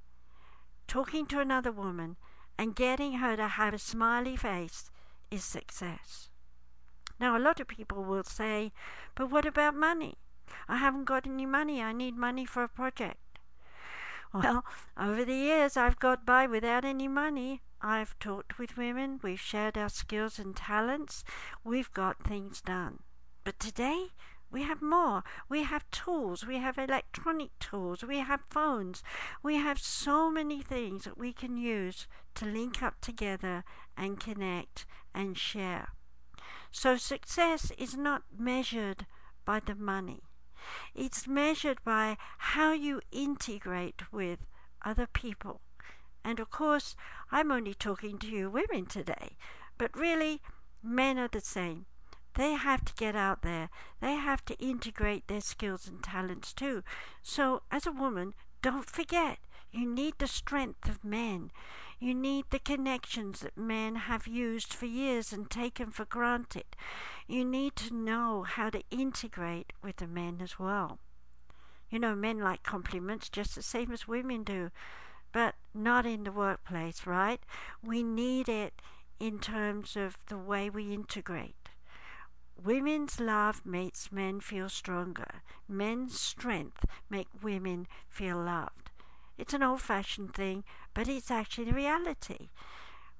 talking 0.87 1.27
to 1.27 1.41
another 1.41 1.73
woman 1.73 2.17
and 2.59 2.77
getting 2.77 3.15
her 3.15 3.37
to 3.37 3.49
have 3.49 3.75
a 3.75 3.79
smiley 3.79 4.37
face 4.37 4.91
is 5.31 5.45
success. 5.45 6.29
Now, 7.19 7.37
a 7.37 7.39
lot 7.39 7.61
of 7.61 7.69
people 7.69 8.05
will 8.05 8.25
say, 8.25 8.73
but 9.15 9.31
what 9.31 9.47
about 9.47 9.75
money? 9.75 10.15
I 10.69 10.77
haven't 10.79 11.05
got 11.05 11.27
any 11.27 11.47
money. 11.47 11.83
I 11.83 11.93
need 11.93 12.17
money 12.17 12.45
for 12.45 12.63
a 12.63 12.69
project. 12.69 13.19
Well, 14.35 14.65
over 14.97 15.25
the 15.25 15.35
years, 15.35 15.77
I've 15.77 15.99
got 15.99 16.25
by 16.25 16.47
without 16.47 16.85
any 16.85 17.09
money. 17.09 17.63
I've 17.81 18.19
talked 18.21 18.59
with 18.59 18.77
women, 18.77 19.19
we've 19.23 19.41
shared 19.41 19.77
our 19.77 19.89
skills 19.89 20.39
and 20.39 20.55
talents, 20.55 21.25
we've 21.65 21.93
got 21.93 22.23
things 22.23 22.61
done. 22.61 23.01
But 23.43 23.59
today, 23.59 24.11
we 24.51 24.63
have 24.63 24.83
more. 24.83 25.23
We 25.49 25.63
have 25.63 25.91
tools. 25.91 26.45
We 26.45 26.59
have 26.59 26.77
electronic 26.77 27.59
tools. 27.59 28.03
We 28.03 28.19
have 28.19 28.41
phones. 28.51 29.03
We 29.43 29.57
have 29.57 29.79
so 29.79 30.31
many 30.31 30.61
things 30.61 31.05
that 31.05 31.17
we 31.17 31.33
can 31.33 31.57
use 31.57 32.07
to 32.35 32.45
link 32.45 32.83
up 32.83 33.01
together 33.01 33.65
and 33.97 34.19
connect 34.19 34.87
and 35.15 35.39
share. 35.39 35.89
So 36.73 36.97
success 36.97 37.71
is 37.79 37.97
not 37.97 38.25
measured 38.37 39.07
by 39.45 39.61
the 39.61 39.75
money. 39.75 40.23
It's 40.95 41.27
measured 41.27 41.83
by 41.85 42.17
how 42.39 42.73
you 42.73 43.01
integrate 43.13 44.13
with 44.13 44.41
other 44.85 45.07
people. 45.07 45.61
And 46.25 46.39
of 46.39 46.51
course, 46.51 46.97
I'm 47.31 47.51
only 47.51 47.75
talking 47.75 48.19
to 48.19 48.27
you 48.27 48.51
women 48.51 48.87
today, 48.87 49.37
but 49.79 49.97
really, 49.97 50.43
men 50.83 51.19
are 51.19 51.29
the 51.29 51.41
same. 51.41 51.87
They 52.35 52.53
have 52.53 52.85
to 52.85 52.95
get 52.95 53.17
out 53.17 53.43
there. 53.43 53.71
They 54.01 54.15
have 54.15 54.45
to 54.47 54.59
integrate 54.59 55.27
their 55.27 55.41
skills 55.41 55.89
and 55.89 56.03
talents 56.03 56.53
too. 56.53 56.83
So, 57.23 57.63
as 57.71 57.87
a 57.87 57.93
woman, 57.93 58.35
don't 58.63 58.89
forget, 58.89 59.39
you 59.73 59.87
need 59.87 60.15
the 60.19 60.27
strength 60.27 60.89
of 60.89 61.05
men. 61.05 61.51
You 62.03 62.15
need 62.15 62.47
the 62.49 62.59
connections 62.59 63.41
that 63.41 63.59
men 63.59 63.95
have 63.95 64.27
used 64.27 64.73
for 64.73 64.87
years 64.87 65.35
and 65.35 65.51
taken 65.51 65.91
for 65.91 66.07
granted. 66.07 66.65
You 67.29 67.45
need 67.45 67.77
to 67.77 67.95
know 67.95 68.43
how 68.43 68.71
to 68.71 68.83
integrate 68.91 69.75
with 69.83 69.97
the 69.97 70.07
men 70.07 70.39
as 70.43 70.59
well. 70.59 70.99
You 71.91 71.99
know, 71.99 72.15
men 72.15 72.39
like 72.39 72.63
compliments 72.63 73.29
just 73.29 73.55
the 73.55 73.63
same 73.63 73.93
as 73.93 74.09
women 74.09 74.45
do, 74.45 74.71
but 75.31 75.57
not 75.75 76.07
in 76.07 76.25
the 76.25 76.33
workplace, 76.33 77.07
right? 77.07 77.41
We 77.83 78.03
need 78.03 78.49
it 78.49 78.81
in 79.19 79.39
terms 79.39 79.95
of 79.95 80.17
the 80.29 80.39
way 80.39 80.71
we 80.71 80.95
integrate. 80.95 81.69
Women's 82.57 83.21
love 83.21 83.67
makes 83.67 84.11
men 84.11 84.41
feel 84.41 84.71
stronger. 84.71 85.43
Men's 85.69 86.19
strength 86.19 86.87
make 87.11 87.29
women 87.43 87.87
feel 88.09 88.39
loved. 88.39 88.90
It's 89.41 89.55
an 89.55 89.63
old 89.63 89.81
fashioned 89.81 90.35
thing, 90.35 90.65
but 90.93 91.09
it's 91.09 91.31
actually 91.31 91.65
the 91.65 91.73
reality. 91.73 92.51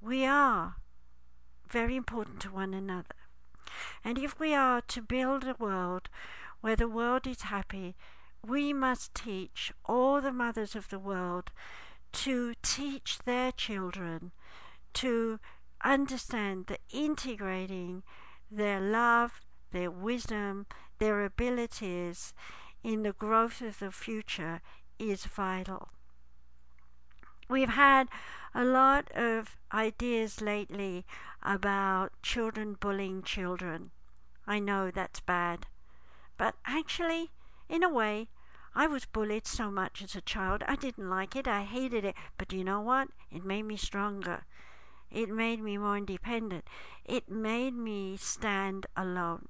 We 0.03 0.27
are 0.27 0.77
very 1.67 1.97
important 1.97 2.41
to 2.41 2.51
one 2.51 2.75
another. 2.75 3.17
And 4.05 4.19
if 4.19 4.39
we 4.39 4.53
are 4.53 4.83
to 4.83 5.01
build 5.01 5.45
a 5.45 5.57
world 5.59 6.11
where 6.61 6.77
the 6.77 6.89
world 6.89 7.27
is 7.27 7.41
happy, 7.43 7.97
we 8.47 8.75
must 8.75 9.15
teach 9.15 9.73
all 9.87 10.21
the 10.21 10.31
mothers 10.31 10.77
of 10.77 10.91
the 10.91 10.99
world 10.99 11.53
to 12.13 12.53
teach 12.61 13.21
their 13.21 13.51
children 13.51 14.33
to 14.93 15.41
understand 15.83 16.67
that 16.67 16.81
integrating 16.91 18.03
their 18.51 18.79
love, 18.79 19.41
their 19.73 19.91
wisdom, 19.91 20.67
their 20.99 21.25
abilities 21.25 22.35
in 22.85 23.05
the 23.05 23.15
growth 23.15 23.63
of 23.63 23.79
the 23.79 23.91
future 23.91 24.61
is 24.99 25.25
vital. 25.25 25.89
We've 27.51 27.71
had 27.71 28.09
a 28.55 28.65
lot 28.65 29.11
of 29.11 29.57
ideas 29.75 30.41
lately 30.41 31.05
about 31.43 32.13
children 32.23 32.75
bullying 32.75 33.25
children. 33.25 33.91
I 34.47 34.61
know 34.61 34.93
that's 34.93 35.19
bad. 35.19 35.67
But 36.39 36.55
actually, 36.65 37.33
in 37.69 37.83
a 37.83 37.89
way, 37.89 38.29
I 38.73 38.87
was 38.87 39.05
bullied 39.05 39.49
so 39.49 39.69
much 39.69 40.01
as 40.01 40.15
a 40.15 40.21
child. 40.21 40.63
I 40.69 40.77
didn't 40.77 41.11
like 41.11 41.35
it. 41.35 41.49
I 41.49 41.65
hated 41.65 42.05
it. 42.05 42.15
But 42.39 42.53
you 42.53 42.63
know 42.63 42.81
what? 42.81 43.09
It 43.33 43.45
made 43.45 43.65
me 43.65 43.77
stronger. 43.77 44.45
It 45.11 45.29
made 45.29 45.61
me 45.61 45.77
more 45.77 45.97
independent. 45.99 46.69
It 47.05 47.29
made 47.29 47.75
me 47.75 48.17
stand 48.17 48.87
alone. 48.97 49.49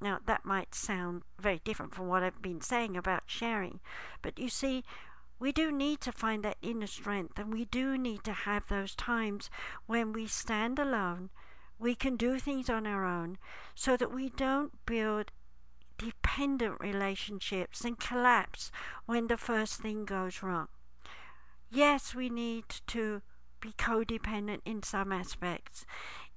Now, 0.00 0.20
that 0.26 0.44
might 0.44 0.72
sound 0.72 1.22
very 1.36 1.60
different 1.64 1.96
from 1.96 2.06
what 2.06 2.22
I've 2.22 2.40
been 2.40 2.60
saying 2.60 2.96
about 2.96 3.24
sharing, 3.26 3.80
but 4.22 4.38
you 4.38 4.48
see, 4.48 4.84
we 5.38 5.52
do 5.52 5.70
need 5.70 6.00
to 6.00 6.12
find 6.12 6.42
that 6.44 6.56
inner 6.62 6.86
strength 6.86 7.38
and 7.38 7.52
we 7.52 7.64
do 7.64 7.96
need 7.96 8.24
to 8.24 8.32
have 8.32 8.68
those 8.68 8.94
times 8.94 9.50
when 9.86 10.12
we 10.12 10.26
stand 10.26 10.78
alone. 10.78 11.30
We 11.78 11.94
can 11.94 12.16
do 12.16 12.38
things 12.38 12.68
on 12.68 12.86
our 12.86 13.04
own 13.04 13.38
so 13.74 13.96
that 13.96 14.12
we 14.12 14.30
don't 14.30 14.72
build 14.84 15.30
dependent 15.96 16.80
relationships 16.80 17.84
and 17.84 17.98
collapse 17.98 18.70
when 19.06 19.28
the 19.28 19.36
first 19.36 19.80
thing 19.80 20.04
goes 20.04 20.42
wrong. 20.42 20.68
Yes, 21.70 22.14
we 22.14 22.28
need 22.30 22.64
to 22.88 23.22
be 23.60 23.72
codependent 23.72 24.60
in 24.64 24.82
some 24.82 25.12
aspects. 25.12 25.84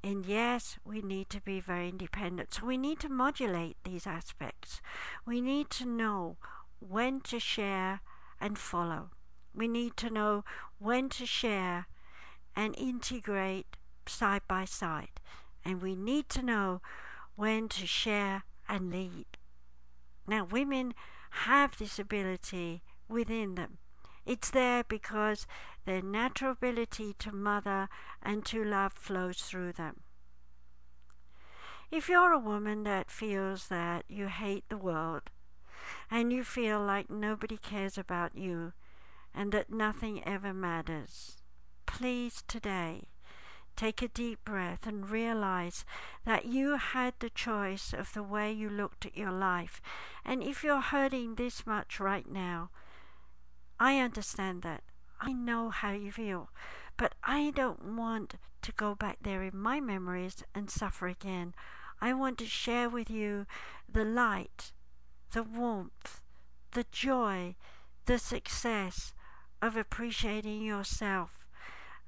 And 0.03 0.25
yes, 0.25 0.77
we 0.83 1.01
need 1.01 1.29
to 1.29 1.41
be 1.41 1.59
very 1.59 1.89
independent. 1.89 2.55
So 2.55 2.65
we 2.65 2.77
need 2.77 2.99
to 3.01 3.09
modulate 3.09 3.77
these 3.83 4.07
aspects. 4.07 4.81
We 5.25 5.41
need 5.41 5.69
to 5.71 5.85
know 5.85 6.37
when 6.79 7.21
to 7.21 7.39
share 7.39 8.01
and 8.41 8.57
follow. 8.57 9.11
We 9.53 9.67
need 9.67 9.95
to 9.97 10.09
know 10.09 10.43
when 10.79 11.09
to 11.09 11.25
share 11.25 11.87
and 12.55 12.75
integrate 12.77 13.77
side 14.07 14.41
by 14.47 14.65
side. 14.65 15.21
And 15.63 15.81
we 15.81 15.95
need 15.95 16.27
to 16.29 16.41
know 16.41 16.81
when 17.35 17.69
to 17.69 17.85
share 17.85 18.43
and 18.67 18.91
lead. 18.91 19.37
Now, 20.27 20.45
women 20.45 20.93
have 21.45 21.77
this 21.77 21.99
ability 21.99 22.81
within 23.07 23.55
them. 23.55 23.77
It's 24.25 24.49
there 24.49 24.83
because 24.83 25.47
their 25.85 26.01
natural 26.01 26.51
ability 26.51 27.15
to 27.19 27.31
mother 27.31 27.89
and 28.21 28.45
to 28.45 28.63
love 28.63 28.93
flows 28.93 29.39
through 29.41 29.73
them. 29.73 30.01
If 31.89 32.07
you're 32.07 32.31
a 32.31 32.39
woman 32.39 32.83
that 32.83 33.11
feels 33.11 33.67
that 33.67 34.05
you 34.07 34.27
hate 34.27 34.63
the 34.69 34.77
world 34.77 35.23
and 36.09 36.31
you 36.31 36.43
feel 36.43 36.79
like 36.79 37.09
nobody 37.09 37.57
cares 37.57 37.97
about 37.97 38.35
you 38.35 38.73
and 39.33 39.51
that 39.51 39.69
nothing 39.69 40.23
ever 40.25 40.53
matters, 40.53 41.37
please 41.85 42.43
today 42.47 43.07
take 43.75 44.01
a 44.01 44.07
deep 44.07 44.43
breath 44.43 44.85
and 44.85 45.09
realize 45.09 45.85
that 46.25 46.45
you 46.45 46.75
had 46.77 47.13
the 47.19 47.29
choice 47.29 47.93
of 47.93 48.13
the 48.13 48.23
way 48.23 48.51
you 48.51 48.69
looked 48.69 49.05
at 49.05 49.17
your 49.17 49.31
life. 49.31 49.81
And 50.25 50.43
if 50.43 50.63
you're 50.63 50.81
hurting 50.81 51.35
this 51.35 51.65
much 51.65 51.99
right 51.99 52.29
now, 52.29 52.69
I 53.79 53.97
understand 53.99 54.61
that. 54.61 54.83
I 55.19 55.33
know 55.33 55.69
how 55.69 55.91
you 55.91 56.11
feel. 56.11 56.49
But 56.97 57.15
I 57.23 57.51
don't 57.55 57.95
want 57.95 58.35
to 58.61 58.71
go 58.71 58.93
back 58.93 59.17
there 59.21 59.41
in 59.41 59.57
my 59.57 59.79
memories 59.79 60.43
and 60.53 60.69
suffer 60.69 61.07
again. 61.07 61.55
I 61.99 62.13
want 62.13 62.37
to 62.39 62.45
share 62.45 62.89
with 62.89 63.09
you 63.09 63.45
the 63.91 64.05
light, 64.05 64.71
the 65.31 65.43
warmth, 65.43 66.21
the 66.71 66.85
joy, 66.91 67.55
the 68.05 68.19
success 68.19 69.13
of 69.61 69.77
appreciating 69.77 70.61
yourself 70.61 71.45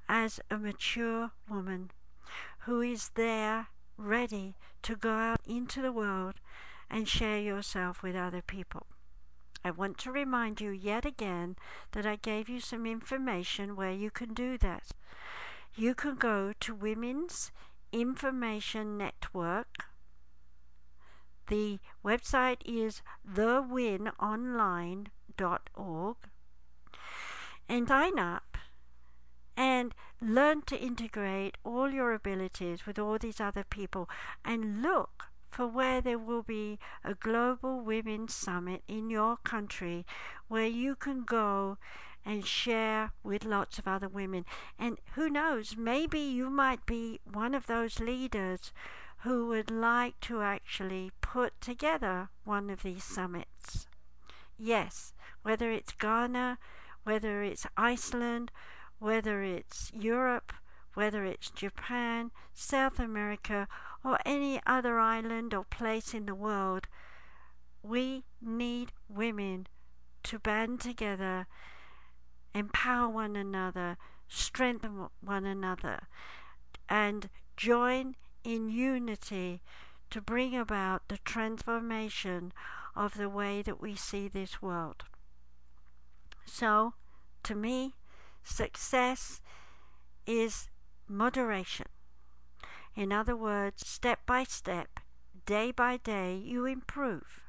as 0.08 0.40
a 0.50 0.58
mature 0.58 1.30
woman 1.48 1.90
who 2.60 2.80
is 2.80 3.10
there 3.14 3.68
ready 3.96 4.56
to 4.82 4.96
go 4.96 5.12
out 5.12 5.40
into 5.46 5.80
the 5.80 5.92
world 5.92 6.34
and 6.90 7.08
share 7.08 7.38
yourself 7.38 8.02
with 8.02 8.16
other 8.16 8.42
people. 8.42 8.86
I 9.64 9.70
want 9.70 9.96
to 9.98 10.12
remind 10.12 10.60
you 10.60 10.70
yet 10.70 11.06
again 11.06 11.56
that 11.92 12.04
I 12.04 12.16
gave 12.16 12.48
you 12.48 12.60
some 12.60 12.84
information 12.84 13.76
where 13.76 13.92
you 13.92 14.10
can 14.10 14.34
do 14.34 14.58
that. 14.58 14.90
You 15.74 15.94
can 15.94 16.16
go 16.16 16.52
to 16.60 16.74
Women's 16.74 17.50
Information 17.90 18.98
Network. 18.98 19.86
The 21.48 21.80
website 22.04 22.60
is 22.64 23.02
thewinonline.org 23.28 26.16
and 27.68 27.88
sign 27.88 28.18
up 28.18 28.56
and 29.56 29.94
learn 30.20 30.62
to 30.62 30.78
integrate 30.78 31.56
all 31.64 31.90
your 31.90 32.12
abilities 32.12 32.86
with 32.86 32.98
all 32.98 33.18
these 33.18 33.40
other 33.40 33.64
people 33.64 34.08
and 34.44 34.82
look 34.82 35.30
for 35.50 35.66
where 35.66 36.00
there 36.00 36.18
will 36.18 36.42
be 36.42 36.78
a 37.04 37.14
global 37.14 37.80
women's 37.80 38.34
summit 38.34 38.82
in 38.88 39.08
your 39.08 39.36
country 39.36 40.04
where 40.48 40.66
you 40.66 40.96
can 40.96 41.22
go 41.22 41.78
and 42.24 42.44
share 42.44 43.12
with 43.22 43.44
lots 43.44 43.78
of 43.78 43.86
other 43.86 44.08
women. 44.08 44.44
And 44.78 44.98
who 45.14 45.30
knows, 45.30 45.76
maybe 45.76 46.18
you 46.18 46.50
might 46.50 46.84
be 46.86 47.20
one 47.24 47.54
of 47.54 47.66
those 47.66 48.00
leaders 48.00 48.72
who 49.24 49.46
would 49.46 49.70
like 49.70 50.20
to 50.20 50.42
actually 50.42 51.10
put 51.22 51.58
together 51.58 52.28
one 52.44 52.68
of 52.68 52.82
these 52.82 53.02
summits. 53.02 53.86
Yes, 54.58 55.14
whether 55.42 55.70
it's 55.70 55.92
Ghana, 55.92 56.58
whether 57.04 57.42
it's 57.42 57.66
Iceland, 57.74 58.50
whether 58.98 59.42
it's 59.42 59.90
Europe, 59.94 60.52
whether 60.92 61.24
it's 61.24 61.48
Japan, 61.50 62.32
South 62.52 62.98
America, 62.98 63.66
or 64.04 64.18
any 64.26 64.60
other 64.66 64.98
island 64.98 65.54
or 65.54 65.64
place 65.64 66.12
in 66.12 66.26
the 66.26 66.34
world, 66.34 66.86
we 67.82 68.24
need 68.42 68.92
women 69.08 69.66
to 70.24 70.38
band 70.38 70.82
together, 70.82 71.46
empower 72.54 73.08
one 73.08 73.36
another, 73.36 73.96
strengthen 74.28 75.08
one 75.22 75.46
another, 75.46 76.08
and 76.90 77.30
join 77.56 78.16
in 78.44 78.68
unity 78.68 79.62
to 80.10 80.20
bring 80.20 80.56
about 80.56 81.08
the 81.08 81.18
transformation 81.18 82.52
of 82.94 83.14
the 83.14 83.28
way 83.28 83.62
that 83.62 83.80
we 83.80 83.96
see 83.96 84.28
this 84.28 84.62
world. 84.62 85.04
So, 86.44 86.94
to 87.44 87.54
me, 87.54 87.94
success 88.44 89.40
is 90.26 90.68
moderation. 91.08 91.86
In 92.94 93.12
other 93.12 93.34
words, 93.34 93.86
step 93.86 94.24
by 94.26 94.44
step, 94.44 95.00
day 95.46 95.72
by 95.72 95.96
day, 95.96 96.36
you 96.36 96.64
improve. 96.66 97.40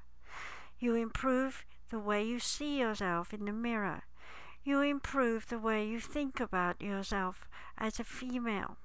You 0.79 0.95
improve 0.95 1.65
the 1.89 1.99
way 1.99 2.23
you 2.23 2.39
see 2.39 2.79
yourself 2.79 3.34
in 3.34 3.45
the 3.45 3.53
mirror. 3.53 4.03
You 4.63 4.81
improve 4.81 5.47
the 5.47 5.60
way 5.60 5.86
you 5.88 5.99
think 5.99 6.39
about 6.39 6.81
yourself 6.81 7.47
as 7.77 7.99
a 7.99 8.03
female. 8.03 8.77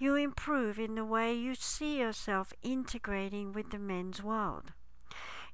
You 0.00 0.14
improve 0.14 0.78
in 0.78 0.94
the 0.94 1.04
way 1.04 1.34
you 1.34 1.56
see 1.56 1.98
yourself 1.98 2.52
integrating 2.62 3.52
with 3.52 3.70
the 3.70 3.80
men's 3.80 4.22
world. 4.22 4.72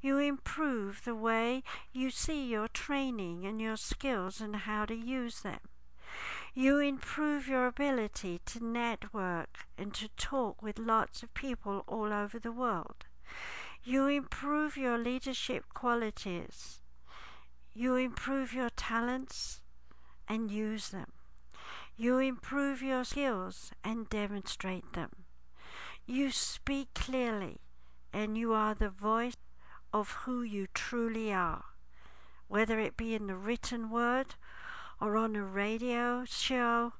You 0.02 0.18
improve 0.18 1.02
the 1.04 1.14
way 1.14 1.62
you 1.94 2.10
see 2.10 2.46
your 2.46 2.68
training 2.68 3.46
and 3.46 3.58
your 3.58 3.78
skills 3.78 4.42
and 4.42 4.54
how 4.54 4.84
to 4.84 4.94
use 4.94 5.40
them. 5.40 5.60
You 6.52 6.78
improve 6.78 7.48
your 7.48 7.66
ability 7.66 8.42
to 8.44 8.62
network 8.62 9.66
and 9.78 9.94
to 9.94 10.08
talk 10.08 10.60
with 10.60 10.78
lots 10.78 11.22
of 11.22 11.32
people 11.32 11.82
all 11.88 12.12
over 12.12 12.38
the 12.38 12.52
world. 12.52 13.06
You 13.82 14.08
improve 14.08 14.76
your 14.76 14.98
leadership 14.98 15.72
qualities. 15.72 16.80
You 17.72 17.96
improve 17.96 18.52
your 18.52 18.70
talents 18.70 19.62
and 20.28 20.50
use 20.50 20.90
them. 20.90 21.13
You 21.96 22.18
improve 22.18 22.82
your 22.82 23.04
skills 23.04 23.72
and 23.84 24.08
demonstrate 24.08 24.94
them. 24.94 25.10
You 26.06 26.32
speak 26.32 26.92
clearly 26.94 27.60
and 28.12 28.36
you 28.36 28.52
are 28.52 28.74
the 28.74 28.90
voice 28.90 29.36
of 29.92 30.10
who 30.24 30.42
you 30.42 30.66
truly 30.74 31.32
are, 31.32 31.64
whether 32.48 32.80
it 32.80 32.96
be 32.96 33.14
in 33.14 33.28
the 33.28 33.36
written 33.36 33.90
word 33.90 34.34
or 35.00 35.16
on 35.16 35.36
a 35.36 35.44
radio 35.44 36.24
show 36.24 36.94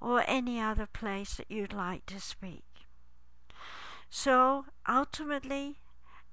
or 0.00 0.24
any 0.26 0.58
other 0.58 0.86
place 0.86 1.34
that 1.34 1.50
you'd 1.50 1.72
like 1.72 2.06
to 2.06 2.20
speak. 2.20 2.64
So 4.08 4.66
ultimately, 4.88 5.80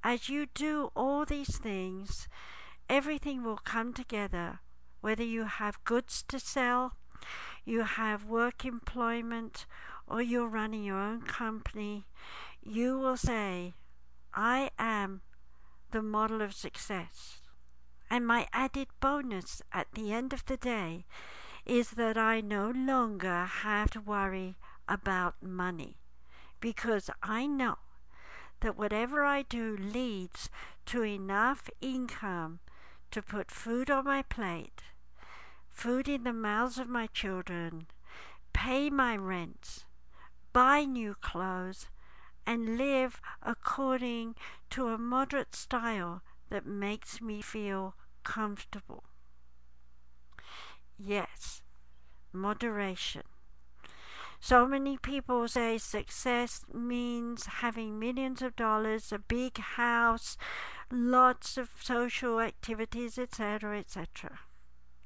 as 0.04 0.30
you 0.30 0.46
do 0.54 0.92
all 0.96 1.26
these 1.26 1.58
things, 1.58 2.28
everything 2.90 3.44
will 3.44 3.58
come 3.58 3.94
together, 3.94 4.60
whether 5.02 5.24
you 5.24 5.44
have 5.44 5.84
goods 5.84 6.24
to 6.30 6.40
sell, 6.40 6.94
you 7.66 7.84
have 7.84 8.26
work 8.26 8.66
employment, 8.66 9.66
or 10.08 10.22
you're 10.22 10.48
running 10.48 10.84
your 10.84 11.00
own 11.00 11.22
company, 11.22 12.06
you 12.64 12.98
will 12.98 13.18
say, 13.18 13.74
I 14.34 14.72
am 14.78 15.22
the 15.92 16.02
model 16.02 16.42
of 16.42 16.54
success. 16.54 17.42
And 18.10 18.28
my 18.28 18.48
added 18.52 18.88
bonus 19.00 19.62
at 19.72 19.88
the 19.94 20.12
end 20.12 20.34
of 20.34 20.46
the 20.46 20.58
day 20.58 21.06
is 21.66 21.92
that 21.92 22.18
I 22.18 22.42
no 22.42 22.70
longer 22.70 23.46
have 23.46 23.92
to 23.92 24.02
worry 24.02 24.56
about 24.88 25.42
money 25.42 25.98
because 26.60 27.10
I 27.24 27.48
know 27.48 27.78
that 28.62 28.78
whatever 28.78 29.24
I 29.24 29.44
do 29.44 29.78
leads 29.78 30.50
to 30.88 31.04
enough 31.04 31.70
income 31.82 32.60
to 33.12 33.22
put 33.22 33.52
food 33.52 33.90
on 33.90 34.06
my 34.06 34.22
plate, 34.24 34.84
food 35.72 36.08
in 36.08 36.24
the 36.24 36.34
mouths 36.34 36.78
of 36.78 36.88
my 36.88 37.08
children, 37.08 37.88
pay 38.54 38.90
my 38.90 39.16
rent, 39.16 39.86
buy 40.54 40.84
new 40.84 41.16
clothes, 41.16 41.90
and 42.46 42.78
live 42.78 43.22
according 43.42 44.36
to 44.70 44.88
a 44.88 44.98
moderate 44.98 45.56
style 45.56 46.22
that 46.50 46.66
makes 46.66 47.22
me 47.22 47.42
feel 47.42 47.96
comfortable. 48.24 49.04
Yes, 50.98 51.62
moderation. 52.34 53.24
So 54.40 54.68
many 54.68 54.98
people 54.98 55.48
say 55.48 55.78
success 55.78 56.66
means 56.74 57.46
having 57.46 58.00
millions 58.00 58.42
of 58.42 58.56
dollars, 58.56 59.12
a 59.12 59.20
big 59.20 59.60
house, 59.60 60.36
lots 60.92 61.58
of 61.58 61.70
social 61.80 62.40
activities, 62.40 63.20
etc., 63.20 63.78
etc. 63.78 64.40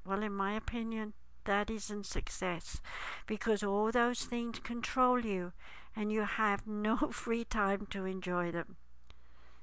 Well, 0.05 0.21
in 0.21 0.33
my 0.33 0.53
opinion, 0.53 1.13
that 1.45 1.69
isn't 1.69 2.05
success 2.05 2.79
because 3.25 3.63
all 3.63 3.91
those 3.91 4.23
things 4.23 4.59
control 4.59 5.25
you 5.25 5.53
and 5.95 6.11
you 6.11 6.21
have 6.21 6.67
no 6.67 6.95
free 7.11 7.43
time 7.43 7.87
to 7.87 8.05
enjoy 8.05 8.51
them. 8.51 8.77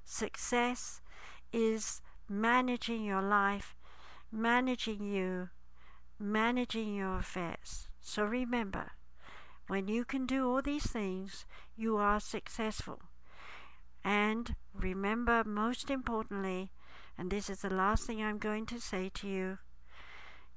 Success 0.05 1.01
is 1.53 2.03
managing 2.29 3.05
your 3.05 3.23
life, 3.23 3.77
managing 4.33 5.05
you, 5.05 5.51
managing 6.19 6.95
your 6.95 7.19
affairs. 7.19 7.89
So 8.01 8.25
remember, 8.25 8.93
when 9.69 9.87
you 9.87 10.05
can 10.05 10.27
do 10.27 10.51
all 10.51 10.63
these 10.63 10.87
things, 10.87 11.45
you 11.77 11.97
are 11.99 12.19
successful. 12.19 13.01
And 14.03 14.57
remember, 14.75 15.45
most 15.45 15.89
importantly, 15.89 16.73
and 17.17 17.31
this 17.31 17.49
is 17.49 17.61
the 17.61 17.71
last 17.71 18.07
thing 18.07 18.21
I'm 18.21 18.39
going 18.39 18.67
to 18.67 18.81
say 18.81 19.09
to 19.15 19.29
you, 19.29 19.59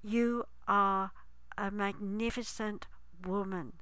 you 0.06 0.46
are 0.68 1.12
a 1.58 1.72
magnificent 1.72 2.86
woman. 3.26 3.74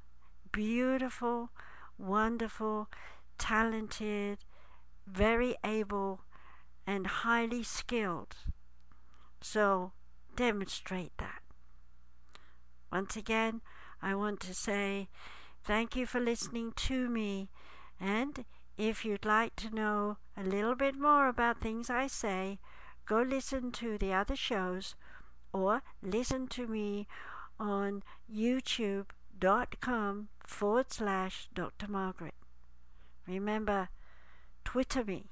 Beautiful, 0.51 1.49
wonderful, 1.97 2.89
talented, 3.37 4.39
very 5.05 5.55
able, 5.65 6.21
and 6.87 7.07
highly 7.07 7.63
skilled. 7.63 8.35
So 9.41 9.91
demonstrate 10.35 11.11
that. 11.17 11.41
Once 12.91 13.17
again, 13.17 13.61
I 14.01 14.15
want 14.15 14.39
to 14.41 14.53
say 14.53 15.09
thank 15.63 15.95
you 15.95 16.05
for 16.05 16.21
listening 16.21 16.71
to 16.87 17.09
me. 17.09 17.49
And 17.99 18.45
if 18.77 19.03
you'd 19.03 19.25
like 19.25 19.55
to 19.57 19.75
know 19.75 20.17
a 20.37 20.43
little 20.43 20.75
bit 20.75 20.95
more 20.95 21.27
about 21.27 21.59
things 21.59 21.89
I 21.89 22.07
say, 22.07 22.59
go 23.05 23.21
listen 23.21 23.71
to 23.73 23.97
the 23.97 24.13
other 24.13 24.35
shows 24.35 24.95
or 25.53 25.81
listen 26.01 26.47
to 26.47 26.67
me 26.67 27.07
on 27.59 28.03
youtube.com 28.33 30.27
forward 30.45 30.91
slash 30.91 31.47
Dr. 31.53 31.87
Margaret. 31.87 32.33
Remember, 33.27 33.89
Twitter 34.65 35.03
me, 35.05 35.27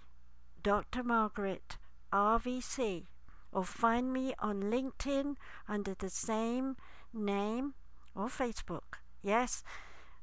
Dr. 0.63 1.03
Margaret 1.03 1.78
RVC, 2.13 3.07
or 3.51 3.65
find 3.65 4.13
me 4.13 4.34
on 4.39 4.63
LinkedIn 4.63 5.36
under 5.67 5.93
the 5.93 6.09
same 6.09 6.78
name 7.13 7.74
or 8.15 8.28
Facebook. 8.28 8.99
Yes, 9.22 9.63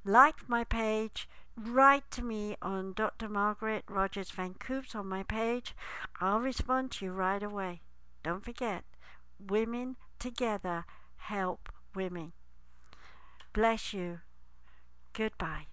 like 0.05 0.49
my 0.49 0.65
page, 0.65 1.29
write 1.57 2.11
to 2.13 2.23
me 2.23 2.57
on 2.63 2.93
Dr. 2.95 3.29
Margaret 3.29 3.85
Rogers 3.89 4.31
Van 4.31 4.55
Coops 4.55 4.95
on 4.95 5.07
my 5.07 5.23
page. 5.23 5.75
I'll 6.21 6.41
respond 6.41 6.93
to 6.93 7.07
you 7.07 7.13
right 7.13 7.43
away. 7.43 7.83
Don't 8.23 8.45
forget, 8.45 8.85
women 9.39 9.97
together 10.19 10.85
help 11.17 11.73
women. 11.95 12.33
Bless 13.53 13.93
you. 13.93 14.21
Goodbye. 15.13 15.67